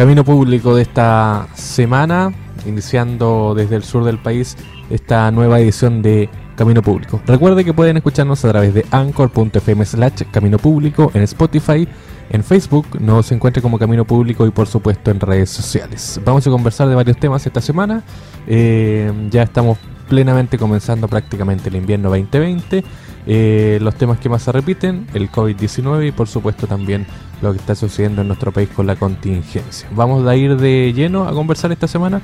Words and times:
Camino 0.00 0.24
Público 0.24 0.74
de 0.74 0.80
esta 0.80 1.46
semana, 1.52 2.32
iniciando 2.64 3.52
desde 3.54 3.76
el 3.76 3.82
sur 3.82 4.02
del 4.02 4.16
país 4.16 4.56
esta 4.88 5.30
nueva 5.30 5.60
edición 5.60 6.00
de 6.00 6.30
Camino 6.56 6.80
Público. 6.80 7.20
Recuerde 7.26 7.66
que 7.66 7.74
pueden 7.74 7.98
escucharnos 7.98 8.42
a 8.46 8.48
través 8.48 8.72
de 8.72 8.86
anchor.fm 8.92 9.84
slash 9.84 10.22
Camino 10.30 10.56
Público 10.56 11.10
en 11.12 11.20
Spotify, 11.24 11.86
en 12.30 12.42
Facebook, 12.42 12.86
nos 12.98 13.30
encuentre 13.30 13.60
como 13.60 13.78
Camino 13.78 14.06
Público 14.06 14.46
y 14.46 14.50
por 14.50 14.68
supuesto 14.68 15.10
en 15.10 15.20
redes 15.20 15.50
sociales. 15.50 16.18
Vamos 16.24 16.46
a 16.46 16.50
conversar 16.50 16.88
de 16.88 16.94
varios 16.94 17.18
temas 17.18 17.46
esta 17.46 17.60
semana. 17.60 18.02
Eh, 18.46 19.12
ya 19.30 19.42
estamos 19.42 19.76
plenamente 20.08 20.56
comenzando 20.56 21.08
prácticamente 21.08 21.68
el 21.68 21.76
invierno 21.76 22.08
2020. 22.08 22.84
Eh, 23.32 23.78
los 23.80 23.94
temas 23.94 24.18
que 24.18 24.28
más 24.28 24.42
se 24.42 24.50
repiten, 24.50 25.06
el 25.14 25.30
COVID-19 25.30 26.08
y 26.08 26.10
por 26.10 26.26
supuesto 26.26 26.66
también 26.66 27.06
lo 27.40 27.52
que 27.52 27.58
está 27.58 27.76
sucediendo 27.76 28.22
en 28.22 28.26
nuestro 28.26 28.50
país 28.50 28.68
con 28.70 28.88
la 28.88 28.96
contingencia. 28.96 29.88
Vamos 29.92 30.26
a 30.26 30.34
ir 30.34 30.56
de 30.56 30.92
lleno 30.92 31.28
a 31.28 31.32
conversar 31.32 31.70
esta 31.70 31.86
semana 31.86 32.22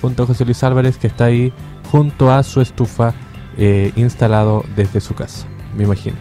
junto 0.00 0.22
a 0.22 0.26
José 0.26 0.46
Luis 0.46 0.64
Álvarez 0.64 0.96
que 0.96 1.08
está 1.08 1.26
ahí 1.26 1.52
junto 1.90 2.32
a 2.32 2.42
su 2.42 2.62
estufa 2.62 3.12
eh, 3.58 3.92
instalado 3.96 4.64
desde 4.74 5.02
su 5.02 5.14
casa, 5.14 5.46
me 5.76 5.84
imagino. 5.84 6.16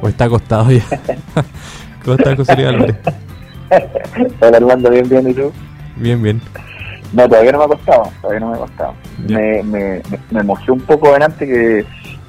O 0.00 0.08
está 0.08 0.24
acostado 0.24 0.70
ya. 0.70 0.82
¿Cómo 2.02 2.16
está 2.16 2.34
José 2.34 2.54
Luis 2.56 2.68
Álvarez? 2.68 2.96
Hola 4.40 4.56
Armando, 4.56 4.88
bien, 4.88 5.06
bien, 5.06 5.28
¿y 5.28 5.34
tú? 5.34 5.52
Bien, 5.96 6.22
bien. 6.22 6.40
No, 7.12 7.28
todavía 7.28 7.52
no 7.52 7.58
me 7.58 7.64
ha 7.64 7.68
costado, 7.68 8.10
todavía 8.22 8.40
no 8.40 8.50
me 8.52 8.56
ha 8.56 8.60
costado. 8.60 8.94
Me, 9.18 9.62
me, 9.64 10.02
me, 10.30 10.42
me 10.42 10.54
un 10.72 10.80
poco 10.80 11.12
delante 11.12 11.46
que 11.46 11.84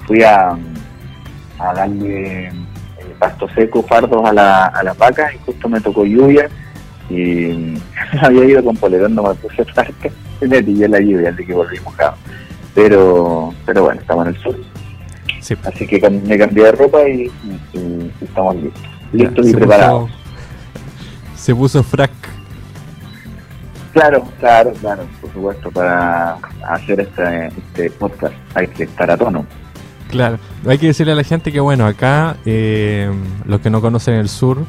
fui 0.06 0.24
a, 0.24 0.58
a 1.60 1.74
darle 1.74 2.52
pasto 3.20 3.48
seco, 3.56 3.84
fardos 3.84 4.24
a 4.26 4.34
la, 4.34 4.66
a 4.66 4.84
las 4.84 4.98
vacas 4.98 5.34
y 5.34 5.40
justo 5.40 5.68
me 5.70 5.82
tocó 5.82 6.06
lluvia 6.06 6.50
y 7.10 7.76
había 8.22 8.46
ido 8.46 8.64
con 8.64 8.76
polerón, 8.78 9.16
no 9.16 9.24
me 9.24 9.36
puse 9.36 9.64
fresca 9.74 10.10
y 10.42 10.46
me 10.46 10.64
pillé 10.64 10.88
la 10.88 11.00
lluvia, 11.00 11.30
así 11.30 11.46
que 11.46 11.54
volví 11.54 11.80
mojado. 11.80 12.16
Pero, 12.76 13.54
pero 13.66 13.84
bueno, 13.84 14.02
estamos 14.02 14.28
en 14.28 14.36
el 14.36 14.42
sur. 14.42 14.56
Así 15.64 15.88
que 15.88 16.10
me 16.10 16.38
cambié 16.38 16.66
de 16.66 16.72
ropa 16.74 17.08
y, 17.08 17.32
estamos 18.22 18.56
listos. 18.56 18.84
Listos 19.14 19.48
y 19.48 19.54
preparados. 19.54 20.12
se 21.36 21.56
puso 21.56 21.82
frac. 21.82 22.12
Claro, 23.94 24.26
claro, 24.40 24.74
claro, 24.74 25.08
por 25.22 25.34
supuesto, 25.34 25.72
para 25.72 26.38
hacer 26.68 27.00
este, 27.00 27.48
este 27.48 27.90
podcast 27.92 28.36
hay 28.54 28.68
que 28.68 28.84
estar 28.84 29.10
a 29.10 29.18
tono. 29.18 29.46
Claro, 30.10 30.40
hay 30.66 30.78
que 30.78 30.88
decirle 30.88 31.12
a 31.12 31.16
la 31.16 31.24
gente 31.24 31.52
que 31.52 31.60
bueno, 31.60 31.86
acá 31.86 32.38
eh, 32.46 33.12
los 33.46 33.60
que 33.60 33.70
no 33.70 33.82
conocen 33.82 34.16
el 34.16 34.30
sur 34.30 34.66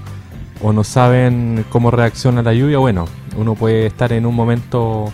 o 0.62 0.72
no 0.72 0.82
saben 0.82 1.64
cómo 1.70 1.90
reacciona 1.90 2.42
la 2.42 2.52
lluvia, 2.52 2.78
bueno, 2.78 3.04
uno 3.36 3.54
puede 3.54 3.86
estar 3.86 4.12
en 4.12 4.26
un 4.26 4.34
momento 4.34 5.12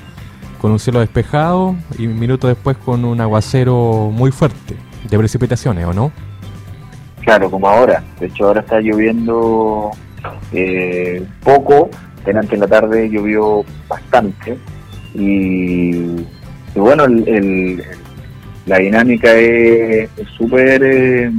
con 0.60 0.72
un 0.72 0.78
cielo 0.78 1.00
despejado 1.00 1.76
y 1.98 2.06
un 2.06 2.18
minuto 2.18 2.48
después 2.48 2.78
con 2.78 3.04
un 3.04 3.20
aguacero 3.20 4.10
muy 4.10 4.30
fuerte 4.30 4.76
de 5.10 5.18
precipitaciones, 5.18 5.84
¿o 5.84 5.92
no? 5.92 6.10
Claro, 7.20 7.50
como 7.50 7.68
ahora. 7.68 8.02
De 8.18 8.26
hecho, 8.26 8.46
ahora 8.46 8.60
está 8.60 8.80
lloviendo 8.80 9.90
eh, 10.52 11.22
poco. 11.42 11.90
Delante 12.24 12.54
en 12.54 12.60
la 12.62 12.66
tarde 12.66 13.10
llovió 13.10 13.62
bastante. 13.88 14.56
Y, 15.14 16.24
bueno, 16.74 17.04
el 17.04 17.84
la 18.66 18.78
dinámica 18.78 19.32
es 19.34 20.08
súper, 20.36 20.82
eh, 20.82 21.30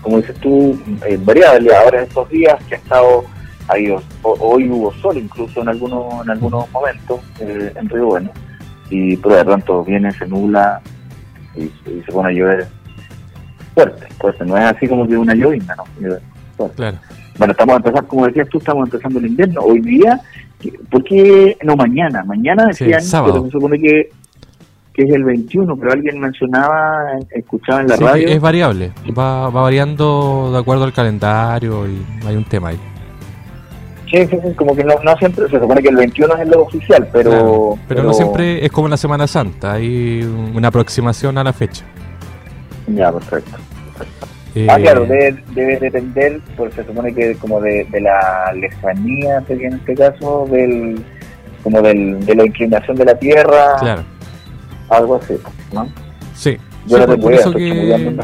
como 0.00 0.18
dices 0.18 0.36
tú, 0.36 0.80
eh, 1.06 1.18
variable. 1.22 1.74
Ahora 1.74 1.98
en 1.98 2.04
estos 2.04 2.28
días 2.28 2.56
que 2.68 2.74
ha 2.74 2.78
estado, 2.78 3.24
hoy 4.22 4.68
hubo 4.68 4.92
sol 4.94 5.16
incluso 5.16 5.62
en 5.62 5.68
algunos 5.68 6.24
en 6.24 6.30
algunos 6.30 6.70
momentos 6.72 7.20
eh, 7.40 7.72
en 7.74 7.88
Río 7.88 8.06
Bueno, 8.06 8.30
y 8.90 9.16
pero 9.16 9.36
de 9.36 9.44
pronto 9.44 9.84
viene, 9.84 10.12
se 10.12 10.26
nula 10.26 10.80
y, 11.56 11.70
se 12.04 12.12
pone 12.12 12.30
a 12.30 12.32
llover 12.32 12.66
fuerte, 13.74 14.06
fuerte. 14.20 14.44
No 14.44 14.56
es 14.56 14.64
así 14.64 14.88
como 14.88 15.06
que 15.06 15.16
una 15.16 15.34
llovina, 15.34 15.76
¿no? 15.76 15.84
Claro. 16.76 16.98
Bueno, 17.38 17.52
estamos 17.52 17.76
empezando, 17.76 18.08
como 18.08 18.26
decías 18.26 18.48
tú, 18.48 18.58
estamos 18.58 18.86
empezando 18.86 19.18
el 19.18 19.26
invierno. 19.26 19.62
Hoy 19.62 19.80
día, 19.80 20.20
¿por 20.90 21.02
qué 21.04 21.56
no 21.62 21.76
mañana? 21.76 22.24
Mañana 22.24 22.66
decían, 22.66 23.00
pero 23.10 23.44
se 23.44 23.50
supone 23.50 23.78
que 23.78 24.10
que 24.94 25.02
es 25.02 25.10
el 25.10 25.24
21, 25.24 25.76
pero 25.76 25.92
alguien 25.92 26.20
mencionaba, 26.20 27.18
escuchaba 27.30 27.80
en 27.80 27.88
la 27.88 27.96
radio. 27.96 28.28
Es 28.28 28.40
variable, 28.40 28.92
va, 29.16 29.48
va 29.48 29.62
variando 29.62 30.50
de 30.52 30.58
acuerdo 30.58 30.84
al 30.84 30.92
calendario 30.92 31.86
y 31.86 32.02
hay 32.26 32.36
un 32.36 32.44
tema 32.44 32.68
ahí. 32.68 32.78
Sí, 34.10 34.26
sí, 34.26 34.36
como 34.56 34.76
que 34.76 34.84
no, 34.84 34.94
no, 35.02 35.16
siempre, 35.16 35.48
se 35.48 35.58
supone 35.58 35.80
que 35.80 35.88
el 35.88 35.96
21 35.96 36.34
es 36.34 36.40
el 36.40 36.50
lo 36.50 36.62
oficial, 36.64 37.08
pero, 37.10 37.78
pero... 37.88 38.02
no 38.02 38.12
siempre 38.12 38.62
es 38.62 38.70
como 38.70 38.88
la 38.88 38.98
Semana 38.98 39.26
Santa, 39.26 39.72
hay 39.72 40.22
una 40.54 40.68
aproximación 40.68 41.38
a 41.38 41.44
la 41.44 41.54
fecha. 41.54 41.84
Ya, 42.88 43.10
perfecto. 43.10 43.56
Eh, 44.54 44.66
ah, 44.68 44.76
claro, 44.76 45.06
debe, 45.06 45.42
debe, 45.54 45.78
depender, 45.80 46.40
porque 46.58 46.74
se 46.74 46.84
supone 46.84 47.14
que 47.14 47.34
como 47.36 47.58
de, 47.62 47.86
de 47.90 48.00
la 48.02 48.52
lejanía, 48.52 49.42
en 49.48 49.72
este 49.72 49.94
caso, 49.94 50.46
del 50.50 51.02
como 51.62 51.80
del, 51.80 52.26
de 52.26 52.34
la 52.34 52.44
inclinación 52.44 52.96
de 52.98 53.04
la 53.06 53.14
Tierra. 53.14 53.76
Claro 53.80 54.11
algo 54.92 55.16
así, 55.16 55.34
¿no? 55.72 55.88
Sí. 56.34 56.58
Yo 56.86 56.98
no 56.98 57.16
te 57.16 57.34
eso 57.34 57.52
que 57.52 58.16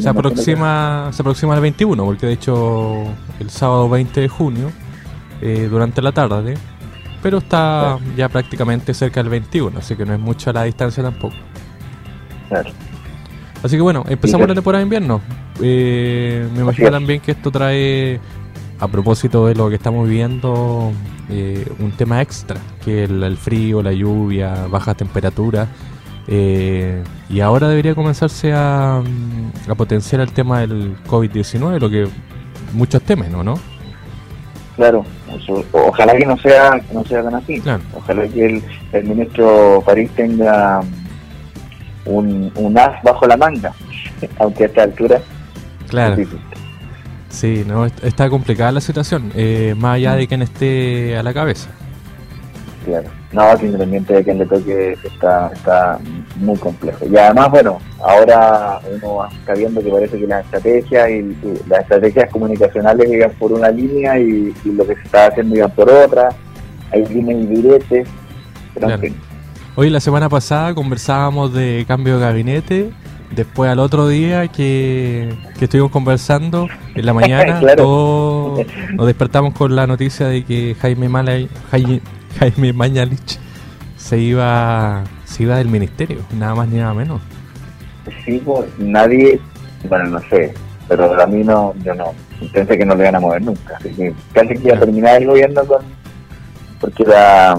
se, 0.00 0.08
aproxima, 0.08 1.10
se 1.12 1.22
aproxima 1.22 1.54
al 1.54 1.60
21, 1.60 2.02
porque 2.04 2.26
de 2.26 2.32
hecho 2.32 3.02
el 3.38 3.50
sábado 3.50 3.90
20 3.90 4.22
de 4.22 4.28
junio, 4.28 4.70
eh, 5.42 5.68
durante 5.70 6.00
la 6.00 6.12
tarde, 6.12 6.54
pero 7.22 7.38
está 7.38 7.98
ya 8.16 8.30
prácticamente 8.30 8.94
cerca 8.94 9.22
del 9.22 9.28
21, 9.28 9.78
así 9.78 9.96
que 9.96 10.06
no 10.06 10.14
es 10.14 10.20
mucha 10.20 10.50
la 10.52 10.62
distancia 10.62 11.02
tampoco. 11.02 11.34
Claro. 12.48 12.70
Así 13.62 13.76
que 13.76 13.82
bueno, 13.82 14.04
empezamos 14.08 14.48
la 14.48 14.54
temporada 14.54 14.78
de 14.78 14.84
invierno. 14.84 15.20
Eh, 15.60 16.48
me 16.54 16.62
imagino 16.62 16.90
también 16.90 17.20
que 17.20 17.32
esto 17.32 17.50
trae, 17.50 18.18
a 18.80 18.88
propósito 18.88 19.46
de 19.46 19.54
lo 19.54 19.68
que 19.68 19.74
estamos 19.74 20.08
viviendo, 20.08 20.90
eh, 21.28 21.66
un 21.80 21.90
tema 21.92 22.22
extra, 22.22 22.58
que 22.82 23.04
el, 23.04 23.22
el 23.22 23.36
frío, 23.36 23.82
la 23.82 23.92
lluvia, 23.92 24.68
bajas 24.70 24.96
temperaturas 24.96 25.68
eh, 26.28 27.02
y 27.28 27.40
ahora 27.40 27.68
debería 27.68 27.94
comenzarse 27.94 28.52
a, 28.52 29.02
a 29.68 29.74
potenciar 29.76 30.20
el 30.20 30.32
tema 30.32 30.60
del 30.60 30.96
COVID-19, 31.06 31.78
lo 31.78 31.90
que 31.90 32.08
muchos 32.72 33.02
temen, 33.02 33.32
¿no? 33.32 33.58
Claro, 34.76 35.04
ojalá 35.72 36.14
que 36.16 36.26
no 36.26 36.36
sea 36.38 36.80
no 36.92 37.02
sea 37.04 37.22
tan 37.22 37.34
así. 37.34 37.62
Ojalá 37.94 38.28
que 38.28 38.44
el, 38.44 38.62
el, 38.92 39.04
ministro 39.04 39.82
París 39.86 40.10
tenga 40.14 40.82
un, 42.04 42.52
un 42.54 42.78
as 42.78 43.02
bajo 43.02 43.26
la 43.26 43.36
manga, 43.36 43.72
aunque 44.38 44.64
a 44.64 44.66
esta 44.66 44.82
altura. 44.82 45.20
Claro. 45.88 46.16
Sí, 47.30 47.64
no, 47.66 47.86
está 47.86 48.28
complicada 48.28 48.72
la 48.72 48.80
situación, 48.80 49.32
eh, 49.34 49.74
más 49.76 49.96
allá 49.96 50.14
de 50.14 50.26
quien 50.26 50.42
esté 50.42 51.16
a 51.16 51.22
la 51.22 51.32
cabeza. 51.32 51.70
Claro. 52.86 53.08
No, 53.32 53.58
que 53.58 53.66
independiente 53.66 54.14
de 54.14 54.22
quién 54.22 54.38
le 54.38 54.46
toque, 54.46 54.96
está, 55.02 55.50
está 55.52 55.98
muy 56.36 56.56
complejo. 56.56 57.04
Y 57.04 57.16
además, 57.16 57.50
bueno, 57.50 57.80
ahora 58.00 58.78
uno 59.02 59.26
está 59.26 59.54
viendo 59.54 59.82
que 59.82 59.90
parece 59.90 60.20
que 60.20 60.26
las 60.28 60.44
estrategias 60.44 61.10
y, 61.10 61.36
las 61.66 61.80
estrategias 61.80 62.30
comunicacionales 62.30 63.10
llegan 63.10 63.32
por 63.40 63.52
una 63.52 63.70
línea 63.70 64.16
y, 64.20 64.54
lo 64.64 64.86
que 64.86 64.94
se 64.94 65.02
está 65.02 65.26
haciendo 65.26 65.56
llegan 65.56 65.72
por 65.72 65.90
otra. 65.90 66.28
Hay 66.92 67.04
líneas 67.06 67.40
y 67.42 67.46
diretes. 67.46 68.08
Hoy, 69.74 69.90
la 69.90 69.98
semana 69.98 70.28
pasada, 70.28 70.72
conversábamos 70.72 71.52
de 71.52 71.84
cambio 71.88 72.20
de 72.20 72.20
gabinete. 72.20 72.90
Después, 73.34 73.68
al 73.68 73.80
otro 73.80 74.06
día 74.06 74.46
que, 74.46 75.34
estuvimos 75.60 75.90
conversando, 75.90 76.68
en 76.94 77.04
la 77.04 77.12
mañana, 77.14 77.60
todos 77.74 78.64
nos 78.92 79.06
despertamos 79.06 79.54
con 79.54 79.74
la 79.74 79.88
noticia 79.88 80.28
de 80.28 80.44
que 80.44 80.76
Jaime 80.80 81.08
Malay, 81.08 81.48
Jaime 81.72 82.00
Mañalich 82.74 83.38
se 83.96 84.18
iba, 84.18 85.04
se 85.24 85.42
iba 85.42 85.56
del 85.56 85.68
ministerio, 85.68 86.18
nada 86.38 86.54
más 86.54 86.68
ni 86.68 86.78
nada 86.78 86.94
menos. 86.94 87.20
Sí, 88.24 88.40
pues 88.44 88.66
nadie, 88.78 89.40
bueno, 89.88 90.10
no 90.10 90.20
sé, 90.28 90.54
pero 90.88 91.20
a 91.20 91.26
mí 91.26 91.42
no, 91.42 91.74
yo 91.82 91.94
no, 91.94 92.12
pensé 92.52 92.78
que 92.78 92.84
no 92.84 92.94
le 92.94 93.02
iban 93.02 93.16
a 93.16 93.20
mover 93.20 93.42
nunca. 93.42 93.76
Así 93.76 93.90
que 93.90 94.14
casi 94.32 94.54
que 94.54 94.68
iba 94.68 94.76
a 94.76 94.80
terminar 94.80 95.20
el 95.20 95.26
gobierno 95.26 95.64
con, 95.64 95.82
porque 96.80 97.02
era, 97.02 97.56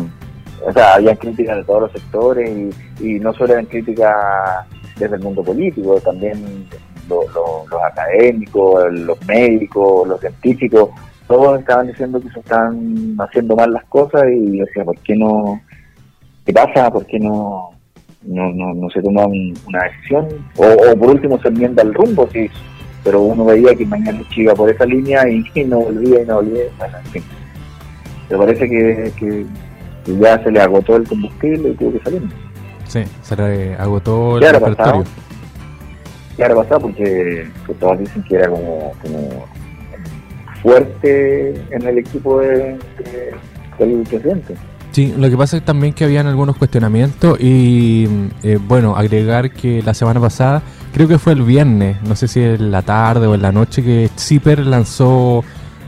o 0.65 0.71
sea, 0.71 0.95
había 0.95 1.15
críticas 1.15 1.57
de 1.57 1.63
todos 1.63 1.81
los 1.81 1.91
sectores 1.91 2.75
y, 2.99 3.19
no 3.19 3.33
solo 3.33 3.53
eran 3.53 3.65
críticas 3.65 4.65
desde 4.97 5.15
el 5.15 5.21
mundo 5.21 5.43
político, 5.43 5.99
también 5.99 6.67
los 7.09 7.83
académicos, 7.83 8.91
los 8.91 9.25
médicos, 9.25 10.07
los 10.07 10.19
científicos, 10.19 10.89
todos 11.27 11.59
estaban 11.59 11.87
diciendo 11.87 12.19
que 12.21 12.29
se 12.29 12.39
están 12.39 13.15
haciendo 13.19 13.55
mal 13.55 13.71
las 13.71 13.83
cosas 13.85 14.23
y 14.31 14.57
yo 14.57 14.65
decía, 14.65 14.85
¿por 14.85 14.97
qué 14.99 15.15
no? 15.15 15.61
¿Qué 16.45 16.53
pasa? 16.53 16.89
¿Por 16.89 17.05
qué 17.05 17.19
no, 17.19 17.71
no, 18.23 18.51
no, 18.51 18.89
se 18.89 19.01
toma 19.01 19.25
una 19.25 19.83
decisión? 19.83 20.27
O, 20.55 20.97
por 20.97 21.09
último 21.09 21.39
se 21.41 21.49
enmienda 21.49 21.83
el 21.83 21.93
rumbo, 21.93 22.27
sí, 22.31 22.49
pero 23.03 23.21
uno 23.21 23.45
veía 23.45 23.75
que 23.75 23.85
mañana 23.85 24.21
iba 24.35 24.53
por 24.53 24.69
esa 24.69 24.85
línea 24.85 25.27
y, 25.29 25.63
no 25.65 25.79
volvía 25.79 26.21
y 26.21 26.25
no 26.25 26.35
volvía. 26.35 26.63
Bueno, 26.77 26.97
en 26.97 27.05
fin. 27.05 27.23
Me 28.29 28.37
parece 28.37 28.69
que, 28.69 29.45
ya 30.05 30.41
se 30.43 30.51
le 30.51 30.61
agotó 30.61 30.95
el 30.95 31.07
combustible 31.07 31.69
y 31.69 31.73
tuvo 31.73 31.91
que 31.93 31.99
salir. 31.99 32.21
Sí, 32.85 33.03
se 33.21 33.35
le 33.35 33.75
agotó 33.75 34.37
el 34.37 34.53
repertorio. 34.53 35.03
Claro, 36.37 36.55
pasado 36.57 36.81
porque 36.81 37.49
todos 37.79 37.99
dicen 37.99 38.23
que 38.23 38.35
era 38.35 38.47
como, 38.47 38.93
fuerte 40.61 41.49
en 41.71 41.81
el 41.87 41.97
equipo 41.99 42.39
de, 42.39 42.77
del 43.79 44.03
presidente. 44.03 44.55
Sí, 44.91 45.13
lo 45.15 45.29
que 45.29 45.37
pasa 45.37 45.57
es 45.57 45.65
también 45.65 45.93
que 45.93 46.05
habían 46.05 46.27
algunos 46.27 46.57
cuestionamientos 46.57 47.39
y 47.39 48.07
eh, 48.41 48.57
bueno, 48.59 48.95
agregar 48.95 49.51
que 49.51 49.83
la 49.83 49.93
semana 49.93 50.19
pasada, 50.19 50.63
creo 50.93 51.07
que 51.07 51.19
fue 51.19 51.33
el 51.33 51.43
viernes, 51.43 52.01
no 52.03 52.15
sé 52.15 52.27
si 52.27 52.41
en 52.41 52.71
la 52.71 52.81
tarde 52.81 53.27
o 53.27 53.35
en 53.35 53.41
la 53.41 53.51
noche, 53.51 53.83
que 53.83 54.09
Zipper 54.17 54.65
lanzó 54.65 55.43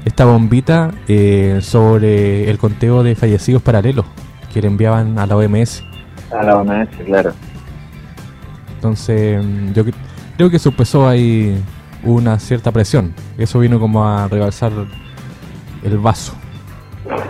esta 0.05 0.25
bombita 0.25 0.91
eh, 1.07 1.59
sobre 1.61 2.49
el 2.49 2.57
conteo 2.57 3.01
de 3.03 3.15
fallecidos 3.15 3.61
paralelos 3.61 4.05
que 4.53 4.61
le 4.61 4.67
enviaban 4.67 5.17
a 5.17 5.25
la 5.25 5.35
OMS. 5.35 5.83
A 6.31 6.43
la 6.43 6.57
OMS, 6.57 6.89
claro. 7.05 7.31
Entonces, 8.75 9.43
yo 9.73 9.83
creo 10.37 10.49
que 10.49 10.59
supesó 10.59 11.07
ahí 11.07 11.61
una 12.03 12.39
cierta 12.39 12.71
presión. 12.71 13.13
Eso 13.37 13.59
vino 13.59 13.79
como 13.79 14.07
a 14.07 14.27
rebalsar 14.27 14.71
el 15.83 15.97
vaso. 15.97 16.33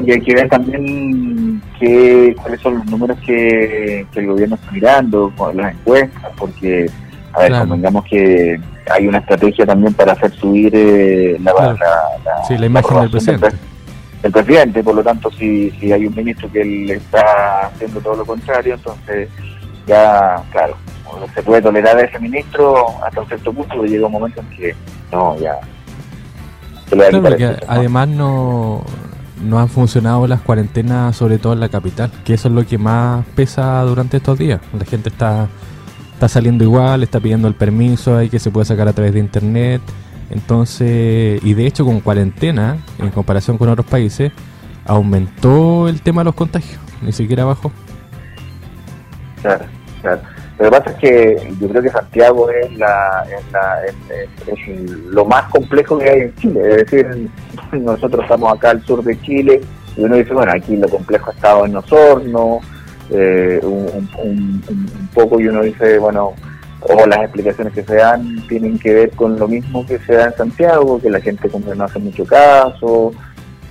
Y 0.05 0.11
hay 0.11 0.21
que 0.21 0.33
ver 0.33 0.49
también 0.49 1.61
que, 1.79 2.35
cuáles 2.41 2.59
son 2.61 2.75
los 2.75 2.85
números 2.87 3.17
que, 3.25 4.05
el 4.13 4.27
gobierno 4.27 4.55
está 4.55 4.71
mirando 4.71 5.31
con 5.37 5.55
las 5.55 5.73
encuestas, 5.73 6.31
porque, 6.37 6.89
a 7.33 7.39
ver, 7.39 7.49
claro. 7.49 8.03
que 8.09 8.59
hay 8.91 9.07
una 9.07 9.19
estrategia 9.19 9.65
también 9.65 9.93
para 9.93 10.13
hacer 10.13 10.31
subir 10.31 10.71
eh, 10.75 11.37
la, 11.41 11.53
la, 12.49 12.65
imagen 12.65 12.99
del 12.99 13.11
presidente. 13.11 13.47
el 14.23 14.31
presidente, 14.31 14.83
por 14.83 14.95
lo 14.95 15.03
tanto, 15.03 15.31
si, 15.31 15.71
si 15.71 15.93
hay 15.93 16.05
un 16.07 16.15
ministro 16.15 16.51
que 16.51 16.65
le 16.65 16.95
está 16.95 17.67
haciendo 17.67 18.01
todo 18.01 18.17
lo 18.17 18.25
contrario, 18.25 18.73
entonces 18.73 19.29
ya, 19.87 20.43
claro, 20.51 20.75
se 21.33 21.43
puede 21.43 21.61
tolerar 21.61 21.97
a 21.97 22.01
ese 22.01 22.19
ministro 22.19 22.85
hasta 23.03 23.21
un 23.21 23.27
cierto 23.27 23.53
punto, 23.53 23.69
pero 23.69 23.85
llega 23.85 24.05
un 24.05 24.11
momento 24.11 24.41
en 24.41 24.49
que 24.49 24.75
no, 25.11 25.37
ya. 25.39 25.59
además 27.67 28.07
no, 28.07 28.83
no 29.43 29.59
han 29.59 29.69
funcionado 29.69 30.27
las 30.27 30.41
cuarentenas, 30.41 31.15
sobre 31.15 31.37
todo 31.37 31.53
en 31.53 31.59
la 31.59 31.69
capital, 31.69 32.11
que 32.23 32.33
eso 32.33 32.47
es 32.47 32.53
lo 32.53 32.65
que 32.65 32.77
más 32.77 33.25
pesa 33.35 33.81
durante 33.83 34.17
estos 34.17 34.37
días. 34.37 34.59
La 34.77 34.85
gente 34.85 35.09
está, 35.09 35.47
está 36.13 36.27
saliendo 36.27 36.63
igual, 36.63 37.03
está 37.03 37.19
pidiendo 37.19 37.47
el 37.47 37.55
permiso, 37.55 38.17
hay 38.17 38.29
que 38.29 38.39
se 38.39 38.51
puede 38.51 38.65
sacar 38.65 38.87
a 38.87 38.93
través 38.93 39.13
de 39.13 39.19
internet. 39.19 39.81
Entonces, 40.29 41.43
y 41.43 41.53
de 41.53 41.65
hecho 41.65 41.85
con 41.85 42.01
cuarentena, 42.01 42.77
en 42.99 43.09
comparación 43.09 43.57
con 43.57 43.69
otros 43.69 43.87
países, 43.87 44.31
aumentó 44.85 45.87
el 45.87 46.01
tema 46.01 46.21
de 46.21 46.25
los 46.25 46.35
contagios, 46.35 46.79
ni 47.01 47.11
siquiera 47.11 47.45
bajó. 47.45 47.71
Claro, 49.41 49.65
claro. 50.01 50.21
Lo 50.59 50.65
que 50.65 50.71
pasa 50.71 50.89
es 50.89 50.97
que 50.97 51.53
yo 51.61 51.69
creo 51.69 51.81
que 51.81 51.89
Santiago 51.89 52.49
es, 52.51 52.77
la, 52.77 53.25
es, 54.45 54.67
lo 55.05 55.23
más 55.23 55.49
complejo 55.49 55.97
que 55.97 56.09
hay 56.09 56.19
en 56.21 56.35
Chile. 56.35 56.61
Es 56.69 56.77
decir, 56.77 57.29
nosotros 57.71 58.23
estamos 58.23 58.53
acá 58.53 58.71
al 58.71 58.83
sur 58.85 59.01
de 59.01 59.19
Chile 59.21 59.61
y 59.95 60.03
uno 60.03 60.17
dice, 60.17 60.33
bueno, 60.33 60.51
aquí 60.53 60.75
lo 60.75 60.89
complejo 60.89 61.29
ha 61.29 61.33
estado 61.33 61.65
en 61.65 61.77
Osorno, 61.77 62.59
eh, 63.09 63.61
un, 63.63 64.09
un, 64.21 65.09
poco 65.13 65.39
y 65.39 65.47
uno 65.47 65.61
dice, 65.63 65.97
bueno, 65.97 66.33
o 66.81 67.05
las 67.07 67.21
explicaciones 67.21 67.73
que 67.73 67.83
se 67.83 67.95
dan 67.95 68.45
tienen 68.49 68.77
que 68.77 68.93
ver 68.93 69.11
con 69.11 69.39
lo 69.39 69.47
mismo 69.47 69.85
que 69.85 69.97
se 69.99 70.13
da 70.13 70.25
en 70.25 70.33
Santiago, 70.33 70.99
que 71.01 71.09
la 71.09 71.21
gente 71.21 71.47
como 71.47 71.73
no 71.73 71.85
hace 71.85 71.99
mucho 71.99 72.25
caso, 72.25 73.13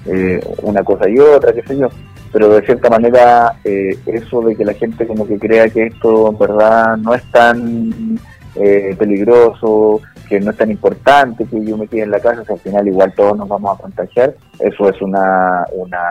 eh, 0.07 0.41
una 0.63 0.83
cosa 0.83 1.07
y 1.09 1.19
otra, 1.19 1.53
qué 1.53 1.63
sé 1.63 1.77
yo 1.77 1.91
pero 2.33 2.49
de 2.49 2.63
cierta 2.63 2.91
manera 2.91 3.57
eh, 3.65 3.97
eso 4.07 4.41
de 4.43 4.57
que 4.57 4.65
la 4.65 4.75
gente 4.75 5.07
como 5.07 5.27
que 5.27 5.39
crea 5.39 5.69
que 5.69 5.87
esto 5.87 6.31
en 6.31 6.39
verdad 6.39 6.97
no 6.97 7.15
es 7.15 7.23
tan 7.31 8.19
eh, 8.55 8.95
peligroso, 8.99 10.01
que 10.29 10.41
no 10.41 10.51
es 10.51 10.57
tan 10.57 10.71
importante 10.71 11.45
que 11.47 11.65
yo 11.65 11.77
me 11.77 11.87
quede 11.87 12.03
en 12.03 12.11
la 12.11 12.21
casa, 12.21 12.45
al 12.49 12.59
final 12.59 12.87
igual 12.87 13.13
todos 13.15 13.37
nos 13.37 13.49
vamos 13.49 13.79
a 13.79 13.83
contagiar, 13.83 14.35
eso 14.59 14.89
es 14.89 15.01
una 15.01 15.65
una 15.73 16.03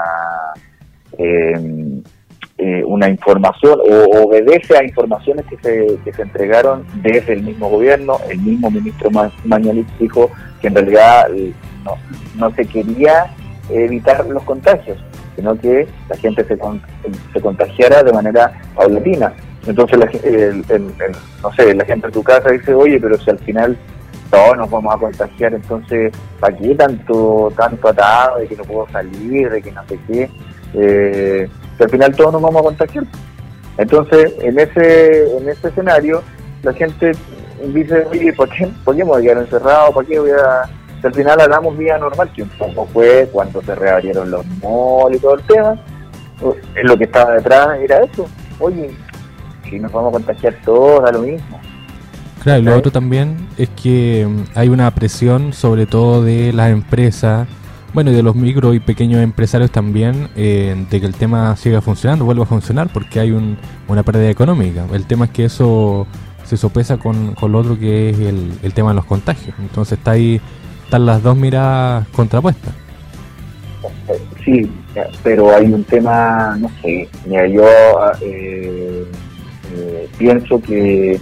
em, 1.18 2.02
eh, 2.58 2.84
una 2.86 3.08
información 3.08 3.80
o 3.80 4.26
obedece 4.26 4.76
a 4.78 4.84
informaciones 4.84 5.46
que 5.46 5.58
se, 5.58 6.00
que 6.04 6.12
se 6.12 6.24
entregaron 6.24 6.86
desde 7.04 7.34
el 7.34 7.44
mismo 7.44 7.70
gobierno, 7.70 8.18
el 8.30 8.40
mismo 8.40 8.72
ministro 8.72 9.12
Mañalich 9.46 9.88
dijo 10.00 10.32
que 10.60 10.68
en 10.68 10.76
realidad 10.76 11.28
no, 11.86 11.94
no 12.36 12.52
se 12.56 12.66
quería 12.66 13.28
evitar 13.70 14.26
los 14.26 14.42
contagios 14.44 14.98
sino 15.38 15.58
que 15.58 15.88
la 16.10 16.18
gente 16.18 16.44
se, 16.44 16.58
se 17.32 17.42
contagiara 17.42 18.04
de 18.04 18.12
manera 18.12 18.52
paulatina. 18.76 19.32
Entonces, 19.66 20.00
la, 20.00 20.06
no 21.44 21.54
sé, 21.54 21.74
la 21.74 21.86
gente 21.86 22.08
en 22.08 22.14
tu 22.14 22.24
casa 22.24 22.50
dice, 22.50 22.74
oye, 22.74 23.00
pero 23.00 23.18
si 23.20 23.30
al 23.30 23.40
final 23.40 23.78
todos 24.32 24.58
nos 24.58 24.70
vamos 24.70 24.96
a 24.96 24.98
contagiar, 24.98 25.54
entonces, 25.54 26.12
¿para 26.40 26.58
qué 26.58 26.74
tanto, 26.76 27.54
tanto 27.56 27.88
atado 27.88 28.40
de 28.40 28.48
que 28.48 28.56
no 28.56 28.64
puedo 28.64 28.90
salir, 28.90 29.50
de 29.50 29.62
que 29.62 29.72
no 29.72 29.82
sé 29.88 30.00
qué? 30.08 30.30
Eh, 30.74 31.50
al 31.80 31.90
final 31.90 32.16
todos 32.16 32.34
nos 32.34 32.42
vamos 32.42 32.62
a 32.62 32.64
contagiar. 32.64 33.06
Entonces, 33.78 34.34
en 34.42 34.58
ese, 34.58 35.38
en 35.38 35.50
ese 35.50 35.68
escenario, 35.68 36.24
la 36.64 36.74
gente 36.74 37.12
dice, 37.74 38.06
oye, 38.10 38.34
¿por 38.34 38.50
qué, 38.50 38.68
¿por 38.84 38.96
qué 38.96 39.04
me 39.04 39.12
voy 39.12 39.30
encerrado? 39.30 39.94
¿Para 39.94 40.08
qué 40.08 40.20
voy 40.20 40.32
a 40.32 40.64
al 41.08 41.14
final 41.14 41.40
hablamos 41.40 41.78
vida 41.78 41.98
normal, 41.98 42.32
que 42.34 42.44
un 42.44 42.50
poco 42.50 42.86
fue 42.94 43.30
cuando 43.32 43.62
se 43.62 43.74
reabrieron 43.76 44.30
los 44.30 44.46
malls 44.62 45.18
y 45.18 45.20
todo 45.20 45.36
el 45.36 45.44
tema. 45.44 45.76
Lo 46.84 46.98
que 46.98 47.06
estaba 47.06 47.34
detrás 47.34 47.80
era 47.80 48.04
eso. 48.04 48.28
Oye, 48.60 48.92
si 49.70 49.80
nos 49.80 49.92
vamos 49.92 50.10
a 50.10 50.14
contagiar 50.14 50.56
todos, 50.64 51.04
da 51.04 51.12
lo 51.12 51.20
mismo. 51.20 51.60
Claro, 52.44 52.60
y 52.60 52.64
lo 52.64 52.78
otro 52.78 52.92
también 52.92 53.48
es 53.58 53.70
que 53.70 54.28
mm, 54.28 54.44
hay 54.56 54.70
una 54.70 54.90
presión, 54.92 55.54
sobre 55.54 55.86
todo 55.86 56.24
de 56.24 56.54
las 56.54 56.72
empresas, 56.72 57.48
bueno, 57.94 58.12
y 58.12 58.14
de 58.14 58.22
los 58.22 58.36
micro 58.36 58.74
y 58.74 58.80
pequeños 58.80 59.22
empresarios 59.22 59.72
también, 59.72 60.30
eh, 60.36 60.86
de 60.90 61.00
que 61.00 61.06
el 61.06 61.16
tema 61.16 61.56
siga 61.56 61.82
funcionando, 61.82 62.26
vuelva 62.26 62.44
a 62.44 62.48
funcionar, 62.48 62.90
porque 62.94 63.20
hay 63.20 63.32
una 63.32 64.04
pérdida 64.04 64.30
económica. 64.30 64.86
El 64.94 65.06
tema 65.06 65.26
es 65.26 65.32
que 65.32 65.46
eso 65.46 66.06
se 66.44 66.58
sopesa 66.58 66.98
con, 66.98 67.34
con 67.34 67.52
lo 67.52 67.60
otro 67.60 67.78
que 67.78 68.12
es 68.12 68.20
el, 68.20 68.52
el 68.62 68.74
tema 68.74 68.90
de 68.90 68.96
los 68.96 69.06
contagios. 69.06 69.56
Entonces 69.60 69.98
está 69.98 70.12
ahí 70.12 70.40
están 70.88 71.06
las 71.06 71.22
dos 71.22 71.36
miradas 71.36 72.08
contrapuestas. 72.16 72.74
Sí, 74.46 74.72
pero 75.22 75.54
hay 75.54 75.66
un 75.66 75.84
tema, 75.84 76.56
no 76.58 76.72
sé, 76.82 77.10
yo 77.26 77.66
eh, 78.22 79.06
eh, 79.76 80.10
pienso 80.18 80.62
que, 80.62 81.20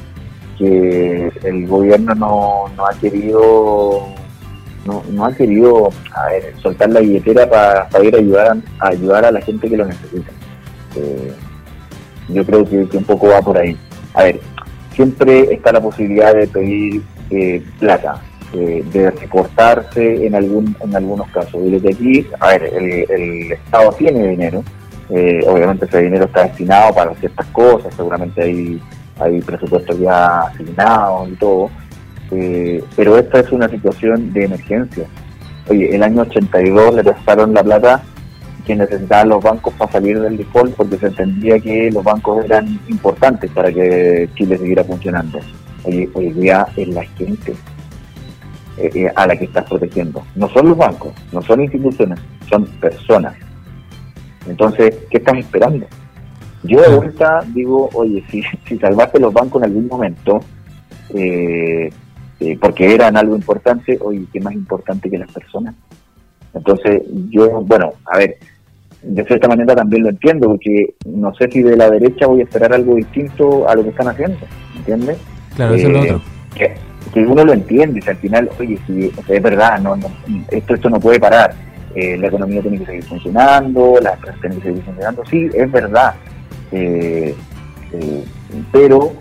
que 0.60 1.32
el 1.44 1.66
gobierno 1.66 2.14
no, 2.14 2.66
no 2.78 2.86
ha 2.86 2.94
querido 2.94 4.06
no, 4.86 5.02
no 5.10 5.26
ha 5.26 5.34
querido 5.34 5.90
soltar 6.62 6.92
la 6.92 7.00
billetera 7.00 7.50
para, 7.50 8.06
ir 8.06 8.16
a 8.16 8.20
ayudar 8.20 8.58
a, 8.80 8.88
ayudar 8.90 9.26
a 9.26 9.32
la 9.32 9.42
gente 9.42 9.68
que 9.68 9.78
lo 9.78 9.86
necesita. 9.86 10.32
Eh, 10.96 11.34
yo 12.30 12.46
creo 12.46 12.64
que, 12.64 12.88
que, 12.88 12.98
un 12.98 13.04
poco 13.04 13.30
va 13.30 13.42
por 13.42 13.58
ahí. 13.58 13.76
A 14.14 14.26
ver, 14.26 14.40
siempre 14.94 15.52
está 15.52 15.72
la 15.72 15.82
posibilidad 15.82 16.36
de 16.36 16.46
pedir 16.46 17.02
plata, 17.80 18.22
de 18.54 19.12
recortarse 19.12 20.26
en 20.26 20.36
algún 20.36 20.76
en 20.80 20.96
algunos 20.96 21.28
casos. 21.30 21.62
Y 21.66 21.76
aquí, 21.76 22.28
a 22.40 22.48
ver, 22.48 22.64
el, 22.64 23.52
Estado 23.52 23.92
tiene 23.94 24.28
dinero, 24.28 24.64
eh, 25.10 25.42
obviamente 25.48 25.86
ese 25.86 26.04
dinero 26.04 26.26
está 26.26 26.44
destinado 26.44 26.94
para 26.94 27.14
ciertas 27.16 27.46
cosas, 27.48 27.94
seguramente 27.96 28.42
hay, 28.42 28.82
hay 29.20 29.42
presupuestos 29.42 30.00
ya 30.00 30.42
asignados 30.42 31.30
y 31.30 31.36
todo, 31.36 31.70
eh, 32.32 32.84
pero 32.96 33.18
esta 33.18 33.40
es 33.40 33.52
una 33.52 33.70
situación 33.70 34.32
de 34.34 34.46
emergencia. 34.46 35.06
Oye, 35.68 35.96
el 35.96 36.04
año 36.04 36.22
82 36.22 36.96
le 36.96 37.04
prestaron 37.04 37.54
la 37.54 37.64
plata 37.64 38.04
que 38.66 38.76
necesitaban 38.76 39.30
los 39.30 39.44
bancos 39.44 39.74
para 39.76 39.92
salir 39.92 40.20
del 40.20 40.38
default 40.38 40.76
porque 40.76 40.98
se 40.98 41.08
entendía 41.08 41.60
que 41.60 41.92
los 41.92 42.04
bancos 42.04 42.46
eran 42.46 42.80
importantes 42.88 43.52
para 43.52 43.72
que 43.72 44.28
Chile 44.36 44.58
siguiera 44.58 44.84
funcionando. 44.84 45.40
Hoy 45.84 46.32
día 46.32 46.68
es 46.76 46.88
la 46.88 47.04
gente 47.04 47.54
eh, 48.78 48.92
eh, 48.94 49.12
a 49.16 49.28
la 49.28 49.36
que 49.36 49.46
estás 49.46 49.66
protegiendo. 49.66 50.24
No 50.36 50.50
son 50.50 50.70
los 50.70 50.78
bancos, 50.78 51.14
no 51.32 51.42
son 51.42 51.62
instituciones, 51.62 52.20
son 52.50 52.66
personas. 52.66 53.36
Entonces, 54.48 54.96
¿qué 55.10 55.18
estás 55.18 55.38
esperando? 55.38 55.86
Yo 56.64 56.82
de 56.82 56.96
vuelta 56.96 57.44
digo, 57.54 57.90
oye, 57.94 58.24
si, 58.30 58.42
si 58.68 58.78
salvaste 58.78 59.20
los 59.20 59.34
bancos 59.34 59.62
en 59.62 59.70
algún 59.70 59.88
momento, 59.88 60.40
eh, 61.14 61.90
eh, 62.40 62.58
porque 62.60 62.94
eran 62.94 63.16
algo 63.18 63.36
importante, 63.36 63.98
oye, 64.02 64.26
¿qué 64.32 64.40
más 64.40 64.54
importante 64.54 65.10
que 65.10 65.18
las 65.18 65.32
personas? 65.32 65.76
Entonces, 66.54 67.04
yo, 67.30 67.62
bueno, 67.62 67.94
a 68.06 68.18
ver, 68.18 68.38
de 69.02 69.24
cierta 69.26 69.48
manera 69.48 69.76
también 69.76 70.04
lo 70.04 70.10
entiendo, 70.10 70.48
porque 70.48 70.96
no 71.06 71.34
sé 71.36 71.50
si 71.52 71.62
de 71.62 71.78
la 71.78 71.90
derecha 71.90 72.28
voy 72.28 72.42
a 72.42 72.44
esperar 72.44 72.74
algo 72.74 72.96
distinto 72.96 73.68
a 73.70 73.76
lo 73.76 73.84
que 73.84 73.90
están 73.90 74.08
haciendo, 74.08 74.38
¿entiendes? 74.76 75.18
Claro, 75.56 75.76
eso 75.76 75.88
es 75.88 75.94
lo 75.94 76.00
Eh, 76.00 76.12
otro. 76.12 76.22
Que, 76.56 76.76
que 77.14 77.22
uno 77.22 77.44
lo 77.44 77.54
entiende, 77.54 78.02
si 78.02 78.10
al 78.10 78.18
final, 78.18 78.50
oye, 78.60 78.78
si 78.88 79.12
es 79.28 79.42
verdad, 79.42 79.80
no, 79.80 79.98
esto, 80.52 80.74
esto 80.74 80.90
no 80.90 81.00
puede 81.00 81.20
parar, 81.20 81.54
eh, 81.96 82.18
la 82.18 82.28
economía 82.28 82.62
tiene 82.62 82.80
que 82.80 82.86
seguir 82.86 83.04
funcionando, 83.04 84.00
las 84.02 84.16
empresas 84.16 84.42
tienen 84.42 84.60
que 84.60 84.68
seguir 84.68 84.84
funcionando, 84.84 85.24
sí, 85.26 85.50
es 85.54 85.72
verdad, 85.72 86.16
eh, 86.72 87.36
eh, 87.94 88.24
pero 88.72 89.14